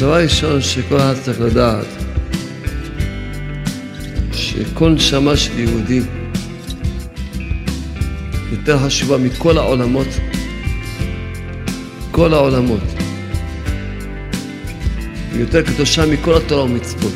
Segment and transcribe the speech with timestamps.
[0.00, 1.99] דבר ראשון שכל אחד צריך לדעת,
[4.80, 6.00] שכל נשמה של יהודי
[8.52, 10.06] יותר חשובה מכל העולמות,
[12.10, 12.80] כל העולמות,
[15.32, 17.12] יותר קדושה מכל התורה ומצוות.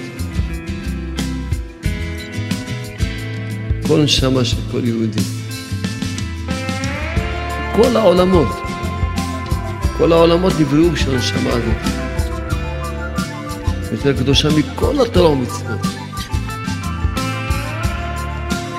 [3.86, 5.20] כל נשמה של כל יהודי.
[7.76, 8.56] כל העולמות,
[9.98, 11.94] כל העולמות נבראו בשביל הנשמה הזאת.
[13.92, 15.93] יותר קדושה מכל התורה ומצוות.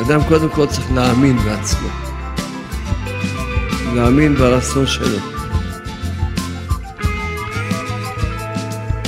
[0.01, 1.87] אדם קודם כל צריך להאמין בעצמו,
[3.93, 5.17] להאמין ברצון שלו.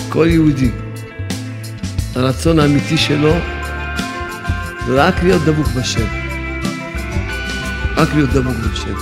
[0.10, 0.72] כל יהודי,
[2.16, 3.34] הרצון האמיתי שלו
[4.88, 6.06] זה רק להיות דבוק בשם.
[7.98, 8.94] רק להיות דבוק בשם.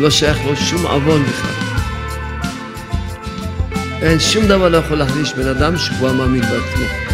[0.00, 1.50] לא שייך לו שום עוון בכלל.
[4.02, 7.05] אין שום דבר לא יכול להחליש בן אדם שכבר מאמין בעצמו.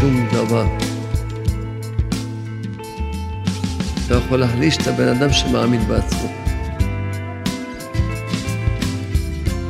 [0.00, 0.66] שום דבר.
[4.10, 6.28] לא יכול להחליש את הבן אדם שמאמין בעצמו.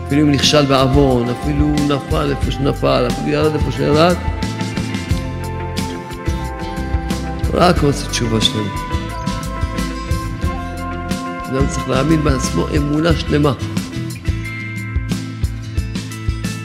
[0.07, 4.17] אפילו אם נכשל בעוון, אפילו נפל איפה שנפל, אפילו ירד איפה שירד,
[7.55, 8.71] רק רוצה תשובה שלמה.
[11.51, 13.53] אדם צריך להאמין בעצמו אמונה שלמה.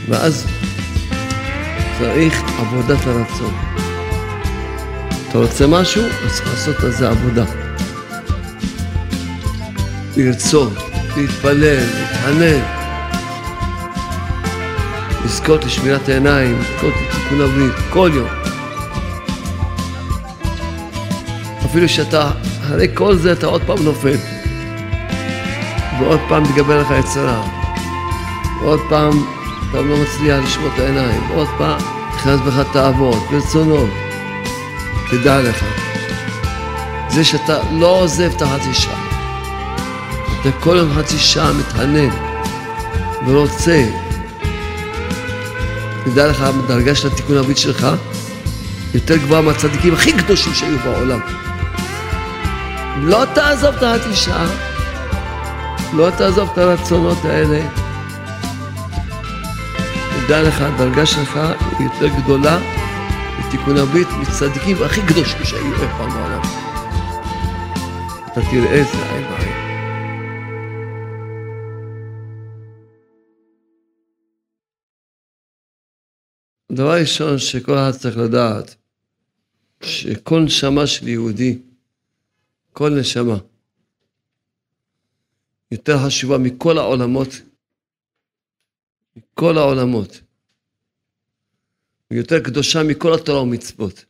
[0.10, 0.55] ואז
[2.00, 3.54] צריך עבודת הרצון.
[5.30, 6.04] אתה רוצה משהו?
[6.26, 7.46] אז צריך לעשות על זה עבודה.
[10.18, 10.74] לרצות,
[11.18, 12.60] להתפלל, להתחנן,
[15.26, 18.30] לזכות לשמירת העיניים, לזכות לתיקון הברית, כל יום.
[21.66, 22.32] אפילו שאתה,
[22.64, 24.18] אחרי כל זה אתה עוד פעם נופל.
[26.00, 27.44] ועוד פעם תגבר לך יצרה.
[28.62, 29.35] ועוד פעם
[29.76, 31.32] אתה לא מצליח לשמור את העיניים.
[31.32, 31.78] ועוד פעם
[32.16, 33.90] נכנס בך תאוות, רצונות.
[35.12, 35.66] תדע לך,
[37.10, 39.06] זה שאתה לא עוזב את החצי שעה.
[40.42, 42.10] אתה כל יום חצי שעה מתענן
[43.28, 43.86] ורוצה.
[46.06, 47.88] תדע לך, בדרגה של התיקון הברית שלך,
[48.94, 51.20] יותר גבוהה מהצדיקים הכי קדושים שהיו בעולם.
[52.98, 54.48] לא תעזוב את החצי שעה.
[55.94, 57.85] לא תעזוב את הרצונות האלה.
[60.28, 61.36] תדע לך, הדרגה שלך
[61.80, 62.60] היא יותר גדולה
[63.40, 66.42] בתיקון הברית מצדיקים הכי קדושים שהיו אי פעם בעולם.
[68.26, 69.56] אתה תראה את זה עין בעין.
[76.72, 78.76] דבר ראשון שכל אחד צריך לדעת,
[79.82, 81.60] שכל נשמה של יהודי,
[82.74, 83.38] כל נשמה,
[85.72, 87.30] יותר חשובה מכל העולמות,
[89.16, 90.22] מכל העולמות,
[92.12, 94.06] ויותר קדושה מכל התורה ומצוות.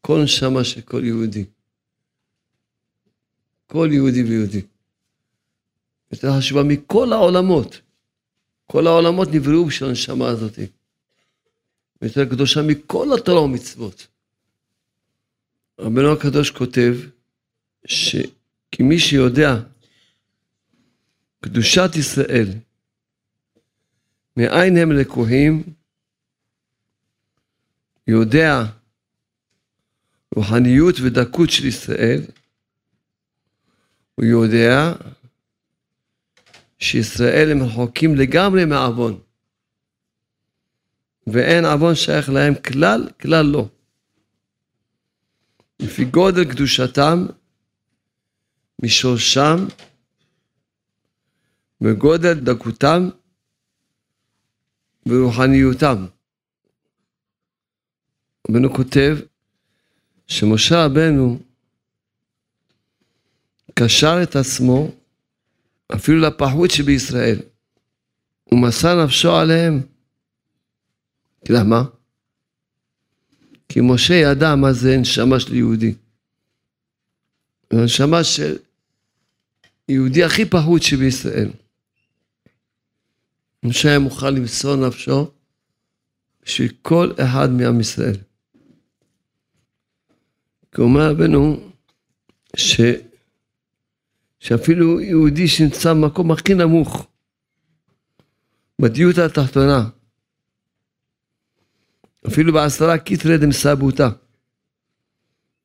[0.00, 1.44] כל נשמה של כל יהודי.
[3.66, 4.62] כל יהודי ויהודי.
[6.12, 7.80] יותר חשובה מכל העולמות.
[8.66, 10.58] כל העולמות נבראו בשביל הנשמה הזאת.
[12.02, 14.06] ויותר קדושה מכל התורה ומצוות.
[15.78, 16.94] רבנו הקדוש כותב
[17.86, 19.56] שכי מי שיודע
[21.40, 22.48] קדושת ישראל,
[24.36, 25.62] מאין הם לקוחים,
[28.06, 28.62] יודע
[30.34, 32.20] רוחניות ודקות של ישראל,
[34.14, 34.92] הוא יודע
[36.78, 39.20] שישראל הם רחוקים לגמרי מעוון,
[41.26, 43.68] ואין עוון שייך להם כלל, כלל לא.
[45.80, 47.26] לפי גודל קדושתם,
[48.82, 49.66] משורשם,
[51.80, 53.08] בגודל דקותם
[55.06, 56.06] ורוחניותם.
[58.50, 59.16] רבנו כותב
[60.26, 61.38] שמשה רבנו
[63.74, 64.90] קשר את עצמו
[65.94, 67.38] אפילו לפחות שבישראל
[68.52, 69.80] ומסר נפשו עליהם.
[71.48, 71.82] למה?
[73.68, 75.94] כי משה ידע מה זה נשמה של יהודי.
[77.70, 78.56] הנשמה של
[79.88, 81.48] יהודי הכי פחות שבישראל.
[83.66, 85.30] משה היה מוכן למסור נפשו
[86.42, 88.16] בשביל כל אחד מעם ישראל.
[90.72, 91.70] כי אומר רבנו
[92.56, 92.80] ש...
[94.40, 97.06] שאפילו יהודי שנמצא במקום הכי נמוך,
[98.80, 99.88] בדיוטה התחתונה,
[102.26, 104.08] אפילו בעשרה קיטרי דמסבותא,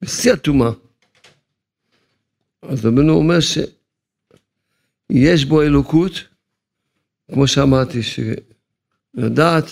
[0.01, 0.71] בשיא הטומאה.
[2.61, 6.11] אז רבנו אומר שיש בו אלוקות,
[7.33, 9.65] כמו שאמרתי, שלדעת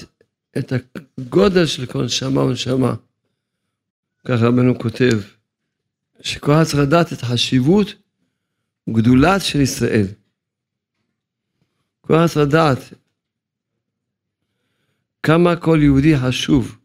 [0.57, 0.73] את
[1.17, 2.95] הגודל של כל נשמה ונשמה.
[4.25, 5.19] ככה רבנו כותב,
[6.21, 7.87] שכל אחד צריך לדעת את החשיבות
[8.89, 10.05] וגדולת של ישראל.
[12.01, 12.79] כל אחד צריך לדעת
[15.23, 16.77] כמה כל יהודי חשוב,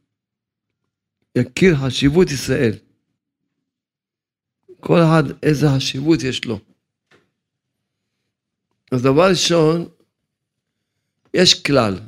[1.38, 2.72] יכיר חשיבות ישראל.
[4.80, 6.60] כל אחד איזה חשיבות יש לו.
[8.92, 9.88] אז דבר ראשון,
[11.34, 12.00] יש כלל,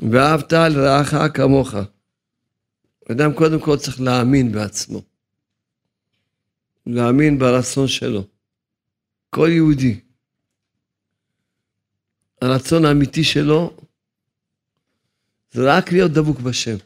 [0.00, 1.74] ואהבת לרעך כמוך.
[3.12, 5.02] אדם קודם כל צריך להאמין בעצמו.
[6.86, 8.24] להאמין ברצון שלו.
[9.30, 10.00] כל יהודי.
[12.42, 13.76] הרצון האמיתי שלו
[15.52, 16.76] זה רק להיות דבוק בשם.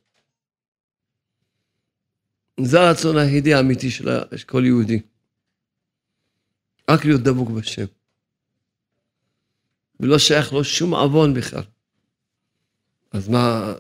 [2.61, 4.09] זה הרצון היחידי האמיתי של
[4.47, 5.01] כל יהודי.
[6.91, 7.98] רק להיות דבוק בשם.
[10.01, 11.63] ולא שייך לו שום עוון בכלל.
[13.13, 13.75] אז מה...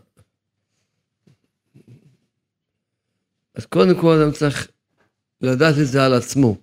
[3.55, 4.69] אז קודם כל אדם צריך
[5.41, 6.56] לדעת את זה על עצמו.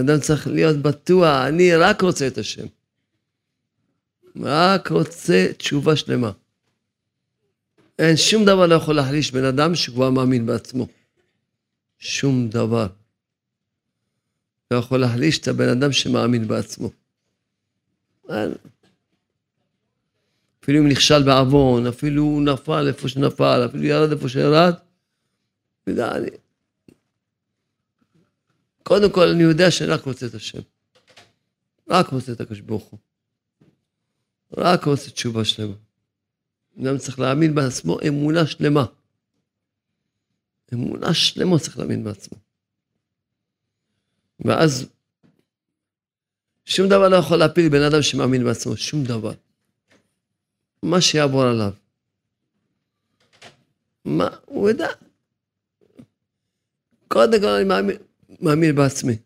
[0.00, 2.66] אדם צריך להיות בטוח, אני רק רוצה את השם.
[4.42, 6.32] רק רוצה תשובה שלמה.
[7.98, 10.86] אין שום דבר לא יכול להחליש בן אדם שכבר מאמין בעצמו.
[11.98, 12.86] שום דבר.
[14.70, 16.90] לא יכול להחליש את הבן אדם שמאמין בעצמו.
[20.62, 24.74] אפילו אם נכשל בעוון, אפילו הוא נפל איפה שנפל, אפילו ירד איפה שירד,
[25.86, 26.28] יודע, אני...
[28.82, 30.58] קודם כל, אני יודע שאני רק רוצה את השם.
[31.88, 32.98] רק רוצה את הקדוש ברוך הוא.
[34.56, 35.74] רק רוצה תשובה שלמה.
[36.80, 38.84] אדם צריך להאמין בעצמו אמונה שלמה.
[40.74, 42.38] אמונה שלמה צריך להאמין בעצמו.
[44.40, 44.86] ואז
[46.64, 49.32] שום דבר לא יכול להפיל בן אדם שמאמין בעצמו, שום דבר.
[50.82, 51.72] מה שיעבור עליו.
[54.04, 54.88] מה, הוא יודע.
[57.08, 57.96] קודם כל אני מאמין,
[58.40, 59.16] מאמין בעצמי.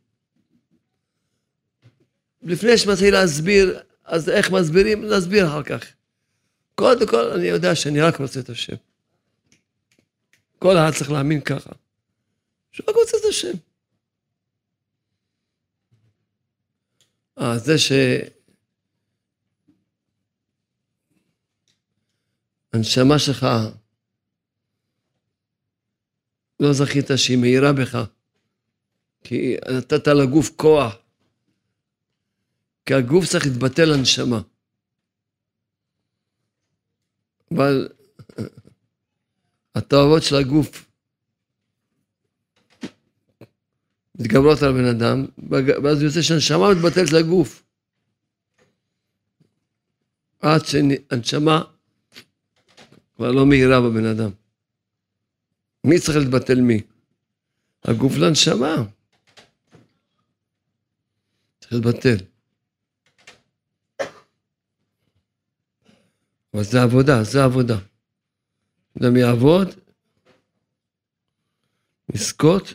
[2.43, 5.05] לפני שמתחיל להסביר, אז איך מסבירים?
[5.05, 5.85] נסביר אחר כך.
[6.75, 8.77] קודם כל אני יודע שאני רק רוצה את השם.
[10.59, 11.71] כל אחד צריך להאמין ככה.
[12.73, 13.70] שרק רוצה את השם.
[17.41, 17.93] אה, זה ש...
[22.73, 23.47] הנשמה שלך,
[26.61, 27.99] לא זכית שהיא מאירה בך,
[29.25, 30.95] כי נתת לגוף כוח,
[32.87, 34.41] כי הגוף צריך להתבטל לנשמה.
[37.55, 37.89] אבל
[39.75, 40.90] התאוות של הגוף
[44.21, 45.27] מתגברות על בן אדם,
[45.83, 47.63] ואז יוצא שהנשמה מתבטלת לגוף.
[50.41, 51.63] עד שהנשמה
[53.17, 54.31] כבר לא מהירה בבן אדם.
[55.85, 56.83] מי צריך להתבטל מי?
[57.85, 58.75] הגוף לנשמה.
[61.61, 62.17] צריך להתבטל.
[66.55, 67.79] אבל זה עבודה, זה עבודה.
[68.99, 69.69] אדם יעבוד,
[72.15, 72.75] לזכות,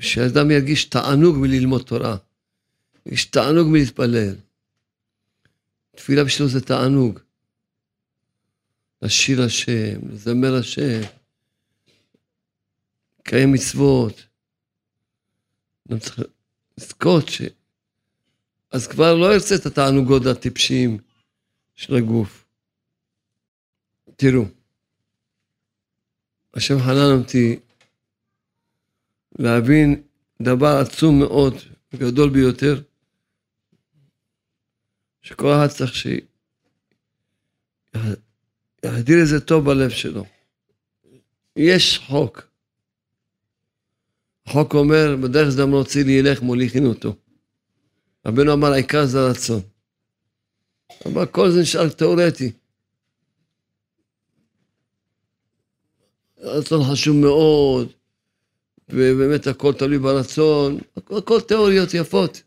[0.00, 2.16] שאדם ירגיש תענוג מללמוד תורה,
[3.06, 4.34] ירגיש תענוג מלהתפלל.
[5.96, 7.20] תפילה בשבילו זה תענוג.
[9.02, 11.00] לשיר השם, לזמר השם,
[13.20, 14.26] לקיים מצוות.
[15.88, 16.20] אדם צריך
[16.78, 17.42] לזכות ש...
[18.70, 20.98] אז כבר לא ירצה את התענוגות הטיפשיים
[21.74, 22.44] של הגוף.
[24.16, 24.44] תראו,
[26.54, 27.58] השם חנן אותי
[29.38, 30.02] להבין
[30.42, 31.54] דבר עצום מאוד,
[31.94, 32.82] גדול ביותר,
[35.22, 36.06] שכל אחד צריך ש...
[38.84, 40.24] יחדיר איזה טוב בלב שלו.
[41.56, 42.42] יש חוק.
[44.46, 47.16] החוק אומר, בדרך שאדם לא רוצה לילך, מוליכין אותו.
[48.26, 49.60] רבנו אמר, העיקר זה הרצון.
[51.06, 52.52] אבל כל זה נשאר תיאורטי.
[56.38, 57.92] הרצון חשוב מאוד,
[58.88, 62.42] ובאמת הכל תלוי ברצון, הכל, הכל תיאוריות יפות.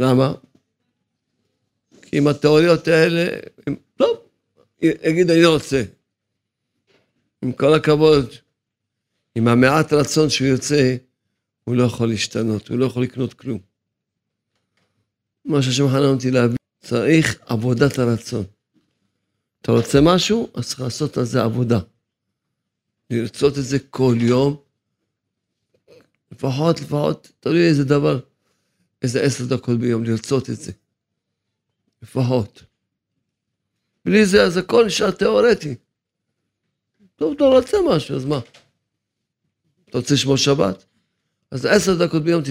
[0.00, 0.32] למה?
[2.02, 4.18] כי עם התיאוריות האלה, הם, טוב,
[4.82, 5.82] יגיד אני לא רוצה.
[7.42, 8.30] עם כל הכבוד,
[9.34, 10.96] עם המעט רצון שהוא יוצא,
[11.64, 13.58] הוא לא יכול להשתנות, הוא לא יכול לקנות כלום.
[15.44, 18.44] מה שהשם חנן אותי להביא, צריך עבודת הרצון.
[19.62, 21.80] אתה רוצה משהו, אז צריך לעשות על זה עבודה.
[23.10, 24.56] לרצות את זה כל יום,
[26.32, 28.20] לפחות, לפחות, תלוי איזה דבר,
[29.02, 30.72] איזה עשר דקות ביום, לרצות את זה.
[32.02, 32.62] לפחות.
[34.04, 35.74] בלי זה, אז הכל נשאר תיאורטי.
[37.16, 38.40] טוב, אתה רוצה משהו, אז מה?
[39.88, 40.84] אתה רוצה לשמור שבת?
[41.50, 42.42] אז עשר דקות ביום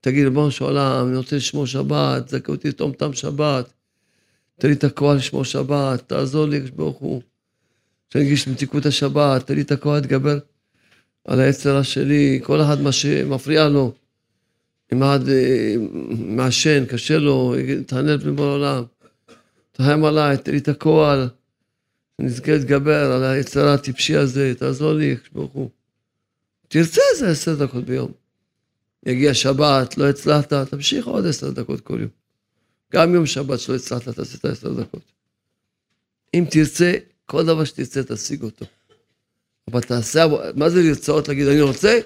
[0.00, 3.72] תגיד, ריבונו של עולם, אני רוצה לשמור שבת, זכה אותי לתום תם שבת,
[4.58, 7.22] תן לי את הכוח לשמור שבת, תעזור לי, ברוך הוא.
[8.08, 10.38] שאני אגיש מתיקות השבת, תן לי את הכוח להתגבר
[11.26, 13.92] על היצרה שלי, כל אחד מה שמפריע לו.
[14.92, 15.74] אם אחד אה,
[16.18, 17.54] מעשן, קשה לו,
[17.86, 18.84] תענה לפני בור העולם.
[19.72, 21.18] תחם עליי, תן לי את הכוח,
[22.16, 25.70] שאני אזכה להתגבר על היצרה הטיפשי הזה, תעזור לי, ברוך הוא.
[26.68, 28.12] תרצה איזה עשר דקות ביום.
[29.06, 32.10] יגיע שבת, לא הצלחת, תמשיך עוד עשר דקות כל יום.
[32.92, 35.02] גם יום שבת שלא הצלחת, תעשה את העשר דקות.
[36.34, 36.92] אם תרצה,
[37.26, 38.66] כל דבר שתרצה, תשיג אותו.
[39.70, 41.28] אבל תעשה, מה זה לרצות?
[41.28, 41.98] להגיד, אני רוצה?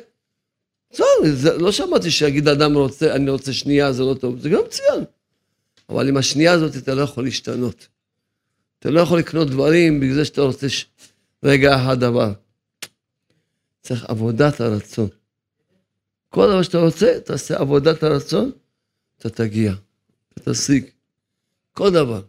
[0.93, 5.05] בסדר, לא שמעתי שיגיד אדם רוצה, אני רוצה שנייה, זה לא טוב, זה גם מצוין.
[5.88, 7.88] אבל עם השנייה הזאת אתה לא יכול להשתנות.
[8.79, 10.87] אתה לא יכול לקנות דברים בגלל זה שאתה רוצה ש...
[11.43, 12.33] רגע אחד דבר.
[13.81, 15.09] צריך עבודת הרצון.
[16.29, 18.50] כל דבר שאתה רוצה, תעשה עבודת הרצון,
[19.19, 19.73] אתה תגיע,
[20.35, 20.85] אתה תשיג.
[21.73, 22.23] כל דבר.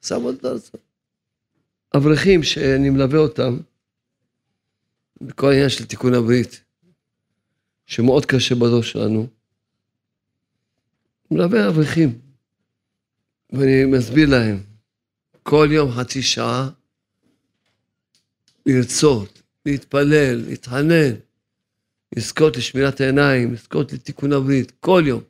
[0.00, 0.80] תעשה עבודת הרצון.
[1.96, 3.58] אברכים שאני מלווה אותם,
[5.20, 6.64] בכל העניין של תיקון הברית,
[7.86, 9.26] שמאוד קשה בדור שלנו,
[11.30, 12.18] מלווה אברכים,
[13.52, 14.62] ואני מסביר להם,
[15.42, 16.70] כל יום חצי שעה,
[18.66, 21.14] לרצות, להתפלל, להתחנן,
[22.16, 25.22] לזכות לשמירת העיניים, לזכות לתיקון הברית, כל יום.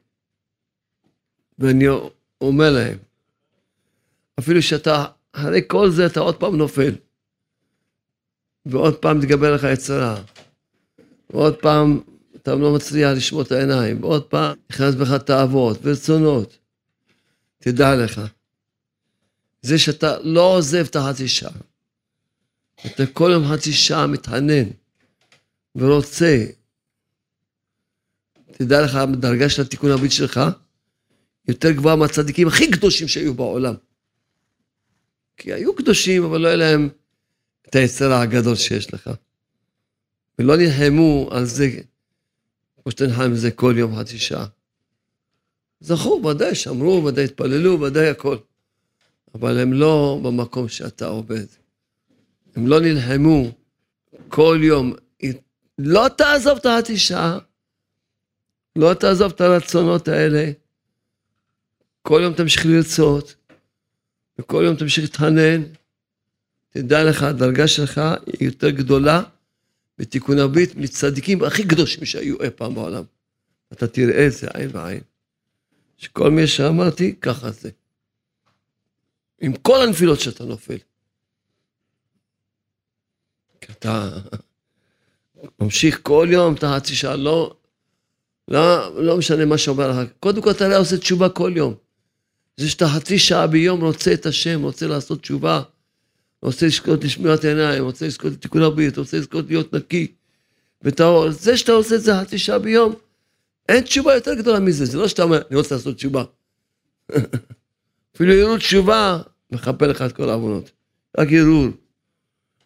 [1.58, 1.84] ואני
[2.40, 2.98] אומר להם,
[4.38, 6.94] אפילו שאתה, אחרי כל זה אתה עוד פעם נופל,
[8.68, 10.22] ועוד פעם תגבר לך יצרה,
[11.30, 12.00] ועוד פעם
[12.36, 16.58] אתה לא מצליח לשמור את העיניים, ועוד פעם נכנס בך תאוות ורצונות.
[17.58, 18.20] תדע לך,
[19.62, 21.52] זה שאתה לא עוזב את החצי שעה,
[22.86, 24.68] אתה כל יום חצי שעה מתענן
[25.76, 26.46] ורוצה
[28.52, 30.40] תדע לך, הדרגה של התיקון הברית שלך
[31.48, 33.74] יותר גבוהה מהצדיקים הכי קדושים שהיו בעולם.
[35.36, 36.88] כי היו קדושים, אבל לא היה להם
[37.70, 39.10] את היצר הגדול שיש לך.
[40.38, 41.70] ולא נלחמו על זה,
[42.82, 44.46] כמו שאתה נלחם על זה כל יום חצי שעה.
[45.80, 48.36] זכו, ודאי שמרו, ודאי התפללו, ודאי הכל.
[49.34, 51.44] אבל הם לא במקום שאתה עובד.
[52.56, 53.50] הם לא נלחמו
[54.28, 54.92] כל יום.
[55.78, 57.38] לא תעזוב את החצי שעה,
[58.76, 60.50] לא תעזוב את הרצונות האלה.
[62.02, 63.34] כל יום תמשיך לרצות,
[64.38, 65.62] וכל יום תמשיך להתחנן.
[66.70, 69.22] תדע לך, הדרגה שלך היא יותר גדולה
[69.98, 73.04] בתיקון הברית מצדיקים הכי קדושים שהיו אי פעם בעולם.
[73.72, 75.00] אתה תראה את זה עין בעין.
[75.96, 77.70] שכל מי שאמרתי, ככה זה.
[79.40, 80.78] עם כל הנפילות שאתה נופל.
[83.60, 84.18] כי אתה
[85.60, 87.56] ממשיך כל יום, אתה חצי שעה, לא,
[88.48, 90.08] לא, לא משנה מה שאומר לך.
[90.20, 91.74] קודם כל אתה לא עושה תשובה כל יום.
[92.56, 95.62] זה שאתה חצי שעה ביום רוצה את השם, רוצה לעשות תשובה,
[96.42, 100.06] רוצה לזכות לשמירת עיניים, רוצה לזכות לתיקון הברית, רוצה לזכות להיות נקי
[100.82, 101.30] וטהור.
[101.30, 102.94] זה שאתה עושה את זה חצי שעה ביום,
[103.68, 104.86] אין תשובה יותר גדולה מזה.
[104.86, 106.24] זה לא שאתה אומר, אני רוצה לעשות תשובה.
[108.14, 110.70] אפילו ערעור תשובה, מכפה לך את כל העוונות.
[111.18, 111.66] רק ערעור.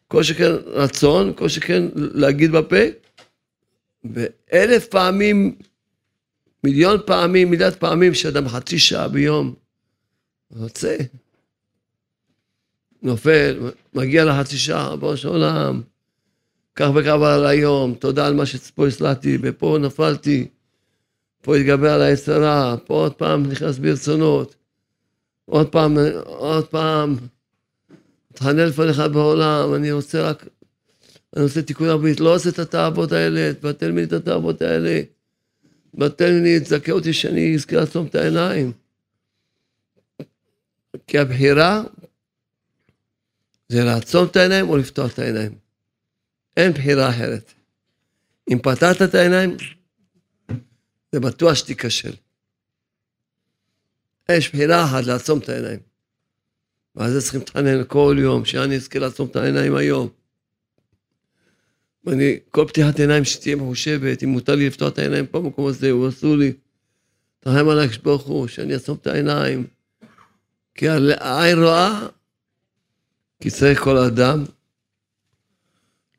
[0.09, 2.77] כל שכן רצון, כל שכן להגיד בפה,
[4.05, 5.57] ואלף פעמים
[6.65, 9.55] מיליון פעמים, מיליארד פעמים, שאדם חצי שעה ביום
[10.51, 10.97] רוצה,
[13.03, 15.83] נופל, מגיע לחצי שעה, בוא של עולם,
[16.75, 20.49] כך וכך על היום, תודה על מה שפה הסלחתי, ופה נפלתי,
[21.43, 24.57] פה התגבר על היצרה, פה עוד פעם נכנס ברצונות,
[25.45, 27.17] עוד פעם, עוד פעם,
[28.33, 30.47] תחנה לפניך בעולם, אני רוצה רק,
[31.37, 35.01] אני רוצה תיקון הברית, לא עושה את התאוות האלה, תבטל ממני את התאוות האלה.
[35.95, 38.73] בטל ממני, תזכה אותי שאני אזכה לעצום את העיניים.
[41.07, 41.83] כי הבחירה
[43.73, 45.55] זה לעצום את העיניים או לפתוח את העיניים.
[46.57, 47.53] אין בחירה אחרת.
[48.53, 49.57] אם פתחת את העיניים,
[51.13, 52.13] זה בטוח שתיכשל.
[54.31, 55.81] יש בחירה אחת לעצום את העיניים.
[57.07, 60.09] זה צריכים להתחנן כל יום, שאני אזכה לעצום את העיניים היום.
[62.05, 65.91] ואני, כל פתיחת עיניים שתהיה מחושבת, אם מותר לי לפתוח את העיניים פה במקום הזה,
[65.91, 66.53] הוא אסור לי.
[67.41, 69.67] תרחם עליי כשברוך הוא, שאני אעצום את העיניים.
[70.75, 72.09] כי העין רואה,
[73.43, 74.45] כי צריך כל אדם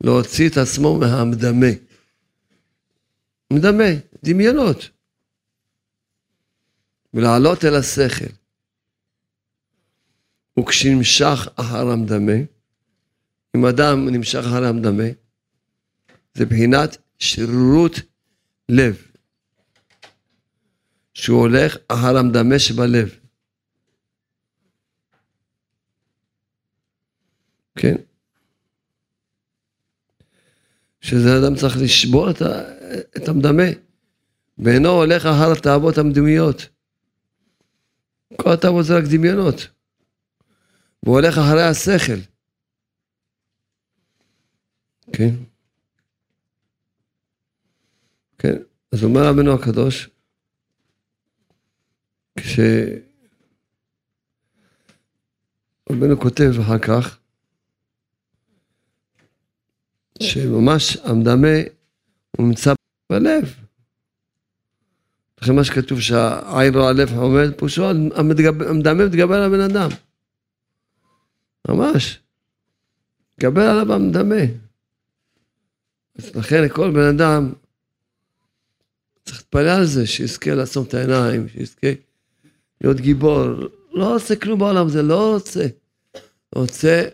[0.00, 1.66] להוציא את עצמו מהמדמה.
[3.52, 3.90] מדמה,
[4.24, 4.90] דמיונות.
[7.14, 8.32] ולעלות אל השכל.
[10.58, 12.32] וכשנמשך אחר המדמה,
[13.56, 15.08] אם אדם נמשך אחר המדמה,
[16.34, 17.92] זה בחינת שרירות
[18.68, 19.06] לב,
[21.14, 23.23] שהוא הולך אחר המדמה שבלב.
[27.78, 27.94] כן?
[31.00, 32.62] שזה אדם צריך לשבור את, ה,
[33.16, 33.62] את המדמה,
[34.58, 36.68] ואינו הולך אחר התאוות המדומיות.
[38.36, 39.68] כל התאוות זה רק דמיונות.
[41.02, 42.20] והוא הולך אחרי השכל.
[45.12, 45.34] כן?
[48.38, 48.56] כן,
[48.92, 50.10] אז אומר רבנו הקדוש,
[52.38, 52.58] כש...
[55.90, 57.18] רבנו כותב אחר כך,
[60.22, 61.56] שממש המדמה
[62.36, 62.74] הוא נמצא
[63.10, 63.54] בלב.
[65.42, 69.88] לכן מה שכתוב שהעין רואה לב עומד, פירושו המדמה מתגבר על הבן אדם.
[71.68, 72.18] ממש.
[73.32, 74.42] מתגבר עליו המדמה.
[76.18, 77.52] אז לכן כל בן אדם
[79.24, 81.88] צריך להתפלל על זה, שיזכה לעצום את העיניים, שיזכה
[82.80, 83.44] להיות גיבור.
[83.92, 85.66] לא רוצה כלום בעולם הזה, לא רוצה.
[86.54, 87.04] רוצה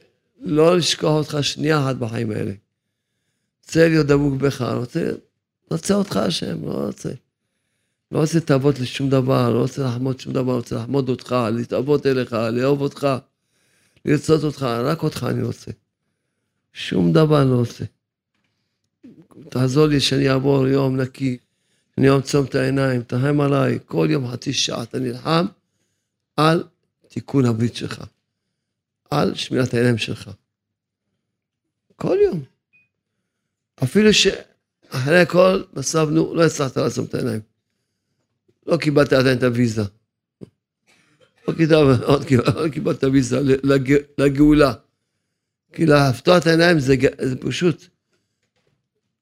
[0.40, 2.52] לא לשכוח אותך שנייה אחת בחיים האלה.
[3.70, 5.10] רוצה להיות דבוק בך, רוצה,
[5.70, 7.10] רוצה אותך השם, לא רוצה.
[8.12, 12.32] לא רוצה תאוות לשום דבר, לא רוצה לחמוד שום דבר, רוצה לחמוד אותך, להתאבות אליך,
[12.32, 13.06] לאהוב אותך,
[14.04, 15.70] לרצות אותך, רק אותך אני רוצה.
[16.72, 17.84] שום דבר לא רוצה.
[19.48, 21.38] תעזור לי שאני אעבור יום נקי,
[21.96, 25.46] שאני אעצום את העיניים, תרחם עליי, כל יום חצי שעה אתה נלחם
[26.36, 26.64] על
[27.08, 28.04] תיקון הברית שלך,
[29.10, 30.30] על שמירת העיניים שלך.
[31.96, 32.59] כל יום.
[33.82, 37.40] אפילו שאחרי הכל, בסוף, נו, לא הצלחת לעצום את העיניים.
[38.66, 39.82] לא קיבלת עדיין את הוויזה.
[41.48, 42.00] לא קיבלת,
[42.54, 43.40] לא קיבלת את הוויזה
[44.18, 44.72] לגאולה.
[45.72, 47.84] כי לפתוח את העיניים זה, זה פשוט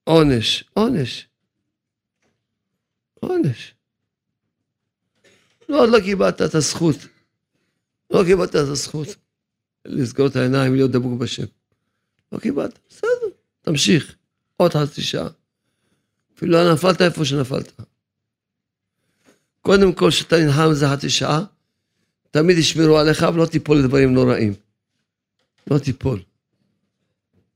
[0.05, 1.29] עונש, עונש.
[3.21, 3.75] עונש.
[5.69, 6.97] לא, עוד לא קיבלת את הזכות.
[8.11, 9.09] לא קיבלת את הזכות
[9.85, 11.45] לסגור את העיניים, להיות דבוק בשם.
[12.33, 13.29] לא קיבלת, בסדר,
[13.63, 14.18] תמשיך.
[14.59, 15.29] עוד חצי שעה.
[16.37, 17.73] אפילו לא נפלת איפה שנפלת.
[19.61, 21.45] קודם כל, כשאתה נלחם איזה חצי שעה,
[22.31, 24.55] תמיד ישמרו עליך ולא תיפול לדברים נוראים.
[25.71, 26.23] לא תיפול.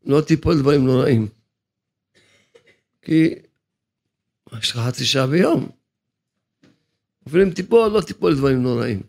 [0.05, 1.29] לא תיפול לדברים נוראים.
[3.03, 3.35] כי
[4.59, 5.69] יש לך חצי שעה ביום.
[7.29, 9.03] אפילו אם תיפול, לא תיפול לדברים נוראים.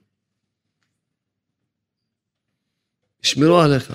[3.23, 3.93] ישמרו עליך.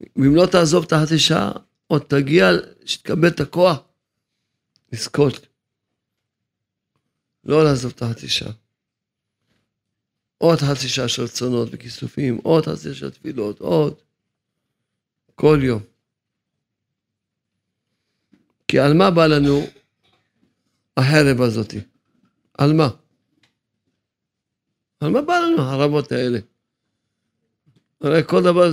[0.00, 1.52] ואם לא תעזוב את החצי שעה,
[1.86, 2.46] עוד תגיע,
[2.84, 3.78] שתקבל את הכוח
[4.92, 5.46] לזכות.
[7.44, 8.52] לא לעזוב את החצי שעה.
[10.38, 13.94] עוד חצי שעה של רצונות וכיסופים, עוד חצי שעה של תפילות, עוד.
[15.34, 15.82] כל יום.
[18.68, 19.60] כי על מה בא לנו
[20.96, 21.80] החרב הזאתי?
[22.58, 22.88] על מה?
[25.00, 26.38] על מה בא לנו הרבות האלה?
[28.00, 28.70] הרי כל דבר,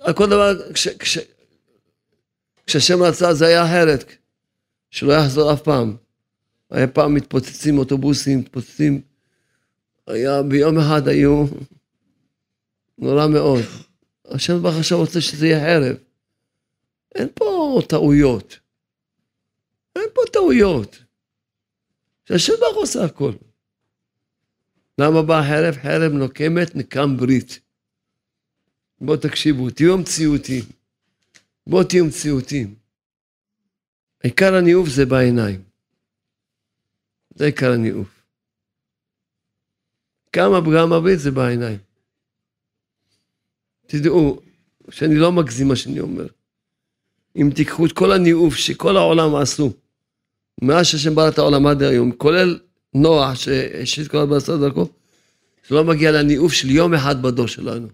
[0.00, 1.18] על כל דבר, כש, כש,
[2.68, 4.12] כשהשם רצה זה היה אחרת,
[4.90, 5.96] שלא יחזור אף פעם.
[6.70, 9.00] היה פעם מתפוצצים אוטובוסים, מתפוצצים,
[10.06, 11.46] היה ביום אחד היו
[12.98, 13.60] נורא מאוד.
[14.24, 15.96] השם ברוך עכשיו רוצה שזה יהיה ערב.
[17.14, 18.58] אין פה טעויות.
[19.96, 21.02] אין פה טעויות.
[22.24, 23.32] שהשם ברוך עושה הכל.
[24.98, 25.74] למה בא חרב?
[25.74, 27.60] חרב נוקמת נקם ברית.
[29.00, 30.77] בואו תקשיבו, תהיו המציאותיים.
[31.68, 32.74] בואו תהיו מציאותיים.
[34.22, 35.62] עיקר הניאוף זה בעיניים.
[37.34, 38.22] זה עיקר הניאוף.
[40.32, 41.78] כמה פגם הברית זה בעיניים.
[43.86, 44.40] תדעו
[44.90, 46.26] שאני לא מגזים מה שאני אומר.
[47.36, 49.72] אם תיקחו את כל הניאוף שכל העולם עשו,
[50.62, 52.60] מאז שהשם ברא את העולם עד היום, כולל
[52.94, 54.88] נוח שהשאיר כל הבשר דרכו,
[55.70, 57.88] לא מגיע לניאוף של יום אחד בדור שלנו.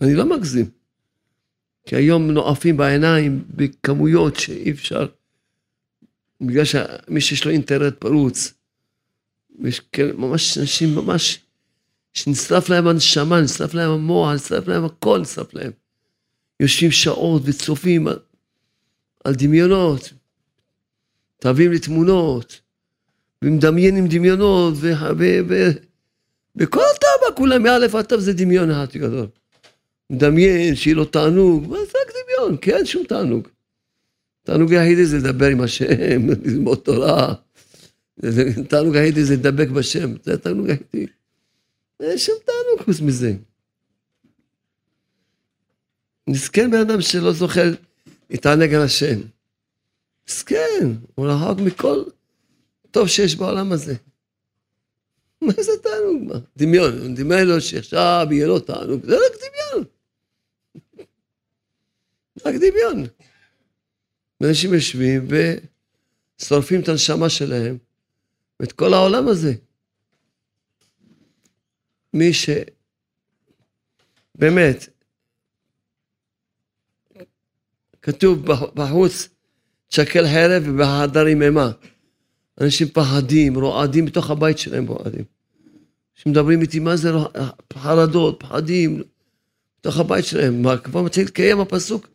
[0.00, 0.79] אני לא מגזים.
[1.90, 5.06] כי היום נואפים בעיניים בכמויות שאי אפשר,
[6.40, 8.52] בגלל שמי שיש לו אינטרנט פרוץ,
[9.60, 11.40] ויש כאלה, ממש אנשים ממש,
[12.14, 15.70] שנשרף להם הנשמה, נשרף להם המוח, נשרף להם הכל, נשרף להם.
[16.60, 18.18] יושבים שעות וצופים על,
[19.24, 20.12] על דמיונות,
[21.38, 22.60] תווים לתמונות,
[23.44, 24.74] ומדמיינים דמיונות,
[26.56, 29.26] וכל הטבע, כולם מאלף עד תו זה דמיון אחד גדול.
[30.10, 32.56] מדמיין שיהיה לו תענוג, מה זה רק דמיון?
[32.56, 33.48] כי אין שום תענוג.
[34.42, 37.34] תענוג היחידי זה לדבר עם השם, ללמוד תורה.
[38.68, 41.06] תענוג היחידי זה לדבק בשם, זה התענוג היחידי.
[42.00, 43.34] אין שום תענוג חוץ מזה.
[46.28, 47.72] מסכן בן אדם שלא זוכר
[48.30, 49.20] להתענג על השם.
[50.28, 52.02] מסכן, הוא רחוק מכל
[52.90, 53.94] טוב שיש בעולם הזה.
[55.40, 56.32] מה זה תענוג?
[56.56, 59.84] דמיון, דמיון לו שעכשיו יהיה לו תענוג, זה רק דמיון.
[62.46, 63.06] רק דמיון.
[64.44, 65.28] אנשים יושבים
[66.40, 67.78] ושורפים את הנשמה שלהם
[68.60, 69.54] ואת כל העולם הזה.
[72.14, 72.48] מי ש...
[74.34, 74.88] באמת,
[78.02, 79.28] כתוב בחוץ,
[79.88, 81.70] תשקל חרב ובהדרים אימה.
[82.60, 85.24] אנשים פחדים, רועדים בתוך הבית שלהם רועדים.
[86.14, 87.10] שמדברים איתי, מה זה
[87.72, 89.02] חרדות, פחדים,
[89.80, 90.62] בתוך הבית שלהם.
[90.62, 92.08] מה, כבר מתחיל להתקיים הפסוק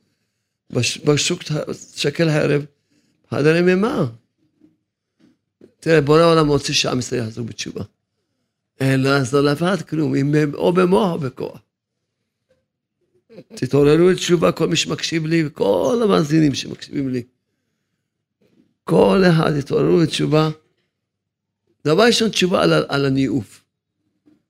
[1.05, 1.41] בשוק
[1.95, 2.65] שקל הערב,
[3.29, 4.05] חדרים אימה.
[5.79, 7.83] תראה, בורא העולם רוצה שעם ישראל יחזור בתשובה.
[8.79, 10.13] אין לעזור לאף אחד כלום,
[10.53, 11.59] או במוח או בכוח.
[13.55, 17.23] תתעוררו לתשובה, כל מי שמקשיב לי, וכל המאזינים שמקשיבים לי.
[18.83, 20.49] כל אחד יתעוררו לתשובה.
[21.85, 23.63] דבר ראשון, תשובה על, על הניאוף.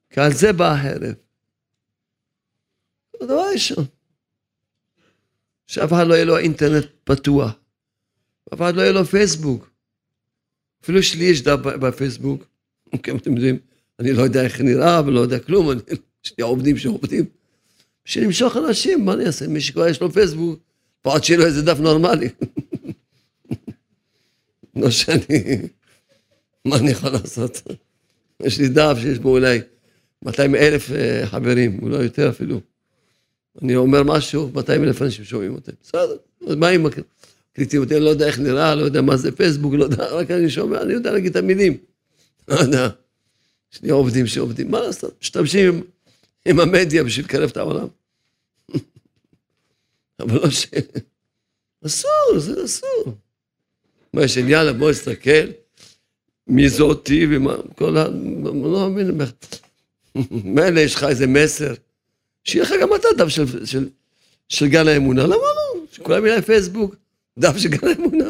[0.09, 1.13] כי על זה בא החרב.
[3.23, 3.85] דבר ראשון.
[5.67, 7.51] שאף אחד לא יהיה לו אינטרנט פתוח.
[8.53, 9.69] אף אחד לא יהיה לו פייסבוק.
[10.83, 12.45] אפילו שלי יש דף בפייסבוק,
[12.93, 13.57] אוקיי, אתם יודעים,
[13.99, 15.79] אני לא יודע איך נראה ולא יודע כלום, אני,
[16.25, 17.25] יש לי עובדים שעובדים.
[18.05, 19.47] בשביל למשוך אנשים, מה אני אעשה?
[19.47, 20.59] מי שכבר יש לו פייסבוק,
[20.99, 22.29] לפחות שיהיה לו איזה דף נורמלי.
[24.75, 25.67] לא שאני...
[26.65, 27.61] מה אני יכול לעשות?
[28.43, 29.59] יש לי דף שיש בו אולי
[30.21, 32.61] 200 אלף אה, חברים, אולי יותר אפילו.
[33.61, 35.71] אני אומר משהו, 200 אלף אנשים שומעים אותי.
[35.83, 37.95] בסדר, אז מה אם מקליטים אותי?
[37.95, 40.81] אני לא יודע איך נראה, לא יודע מה זה פייסבוק, לא יודע, רק אני שומע,
[40.81, 41.77] אני יודע להגיד את המילים.
[42.47, 42.89] לא יודע.
[43.73, 45.17] יש לי עובדים שעובדים, מה לעשות?
[45.21, 45.81] משתמשים עם,
[46.45, 47.87] עם המדיה בשביל לקרב את העולם.
[50.19, 50.67] אבל לא ש...
[51.85, 53.17] אסור, זה אסור.
[54.13, 55.47] מה יש יאללה, בוא נסתכל,
[56.47, 58.07] מי זאתי ומה, כל ה...
[58.43, 59.17] לא מבין,
[60.55, 61.73] מילא יש לך איזה מסר.
[62.45, 63.89] שיהיה לך גם אתה דף של, של,
[64.49, 65.81] של גן האמונה, למה לא?
[65.91, 66.95] שכולם יראה פייסבוק,
[67.39, 68.25] דף של גן האמונה.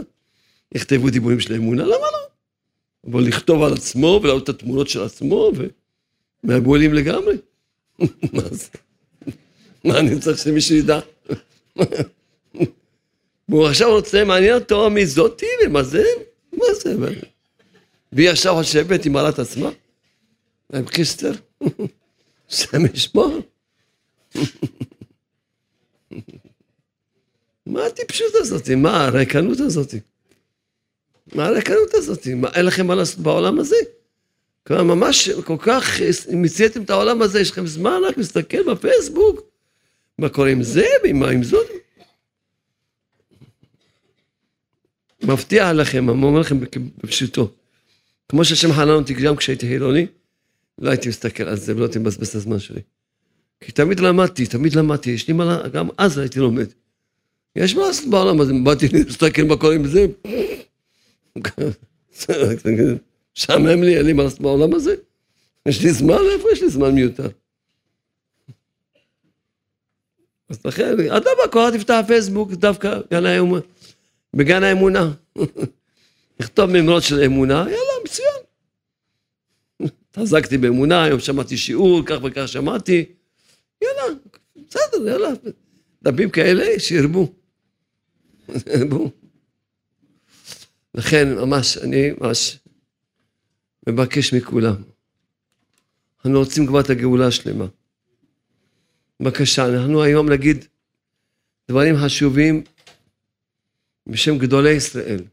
[0.75, 2.25] יכתבו דיבורים של האמונה, למה לא?
[3.11, 5.51] אבל לכתוב על עצמו ולהעלות את התמונות של עצמו,
[6.43, 7.35] ומהגולים לגמרי.
[8.33, 8.67] מה זה?
[9.83, 10.99] מה אני צריך שמישהו ידע?
[13.49, 16.03] והוא עכשיו רוצה, מעניין אותו מי זאתי ומה זה,
[16.53, 16.95] מה זה?
[18.11, 19.69] והיא עכשיו חושבת, היא מעלה עצמה?
[20.73, 21.31] עם קיסטר?
[22.49, 23.41] שם ישמור.
[27.65, 28.69] מה הטיפשות הזאת?
[28.69, 29.93] מה הריקנות הזאת?
[31.35, 32.27] מה הריקנות הזאת?
[32.27, 33.75] מה, אין לכם מה לעשות בעולם הזה?
[34.67, 35.99] כלומר, ממש כל כך
[36.31, 39.41] מציאתם את העולם הזה, יש לכם זמן רק להסתכל בפייסבוק,
[40.17, 41.67] מה קורה עם זה ומה עם זאת?
[45.23, 46.59] מבטיח לכם, אני אומר לכם
[47.03, 47.51] בפשוטו,
[48.29, 50.07] כמו שהשם חנן אותי גם כשהייתי חילוני,
[50.79, 52.81] לא הייתי מסתכל על זה ולא הייתי מבזבז את הזמן שלי.
[53.63, 56.67] כי תמיד למדתי, תמיד למדתי, יש לי מה, גם אז הייתי לומד.
[57.55, 60.05] יש מה לעשות בעולם הזה, באתי להסתכל מה קורה עם זה.
[63.37, 64.95] משעמם לי, אין לי מה לעשות בעולם הזה.
[65.65, 67.27] יש לי זמן, איפה יש לי זמן מיותר?
[70.49, 73.61] אז לכן, אדם בקורת תפתח פייסבוק, דווקא גן האמונה,
[74.33, 75.11] בגן האמונה.
[76.39, 78.41] נכתוב מימרות של אמונה, יאללה, מצוין.
[80.11, 83.05] התחזקתי באמונה, היום שמעתי שיעור, כך וכך שמעתי.
[83.85, 84.17] יאללה,
[84.55, 85.29] בסדר, יאללה.
[86.03, 87.33] דפים כאלה, שירבו.
[88.57, 89.11] שירבו.
[90.95, 92.59] לכן, ממש, אני ממש
[93.89, 94.75] מבקש מכולם.
[96.25, 97.65] אנחנו רוצים כבר את הגאולה השלמה.
[99.19, 100.65] בבקשה, אנחנו היום נגיד
[101.69, 102.63] דברים חשובים
[104.07, 105.23] בשם גדולי ישראל.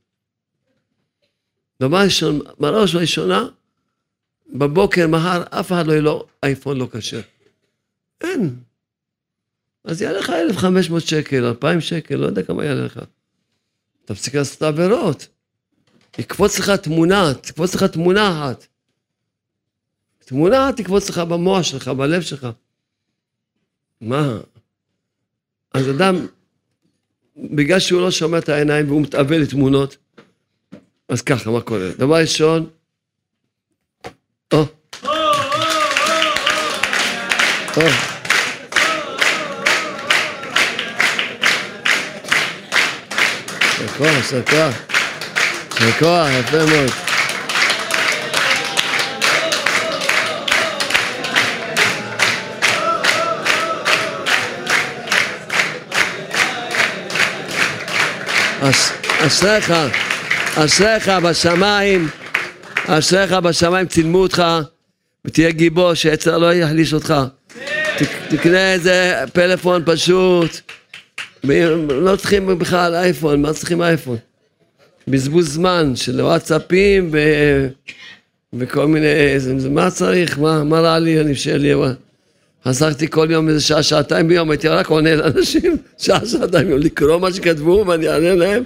[1.83, 3.49] דבר ראשון, בראש ובראשונה,
[4.55, 7.21] בבוקר, מחר, אף אחד לא יהיה לו אייפון לא כשר.
[8.23, 8.57] אין.
[9.85, 13.01] אז יעלה לך 1,500 שקל, 2,000 שקל, לא יודע כמה יעלה לך.
[14.05, 15.29] תפסיק לעשות עבירות.
[16.19, 18.67] יקפוץ לך תמונה, תקפוץ לך תמונה אחת.
[20.19, 22.47] תמונה תקפוץ לך במוח שלך, בלב שלך.
[24.01, 24.39] מה?
[25.75, 26.27] אז אדם,
[27.37, 29.97] בגלל שהוא לא שומע את העיניים והוא מתאבל לתמונות,
[31.09, 31.89] אז ככה, מה קורה?
[31.99, 32.71] דבר ראשון,
[34.53, 34.65] או,
[37.77, 38.12] או.
[43.99, 44.75] כוח, יישר כוח.
[45.81, 46.91] יישר כוח, יפה מאוד.
[58.63, 58.93] אש-
[59.27, 59.73] אשריך,
[60.57, 62.09] אשריך בשמיים,
[62.87, 64.43] אשריך בשמיים צילמו אותך,
[65.25, 67.15] ותהיה גיבור שיצר לא יחליש אותך.
[68.29, 70.61] תקנה איזה פלאפון פשוט,
[71.45, 74.17] לא צריכים בכלל אייפון, מה צריכים אייפון?
[75.09, 77.19] בזבוז זמן של וואטסאפים ו...
[78.53, 79.07] וכל מיני,
[79.41, 81.73] זה- זה- מה צריך, מה, מה רע לי, אני שיהיה לי,
[82.65, 87.19] חסכתי כל יום איזה שעה, שעתיים ביום, הייתי רק עונה לאנשים, שעה, שעתיים ביום, לקרוא
[87.19, 88.63] מה שכתבו ואני אענה להם,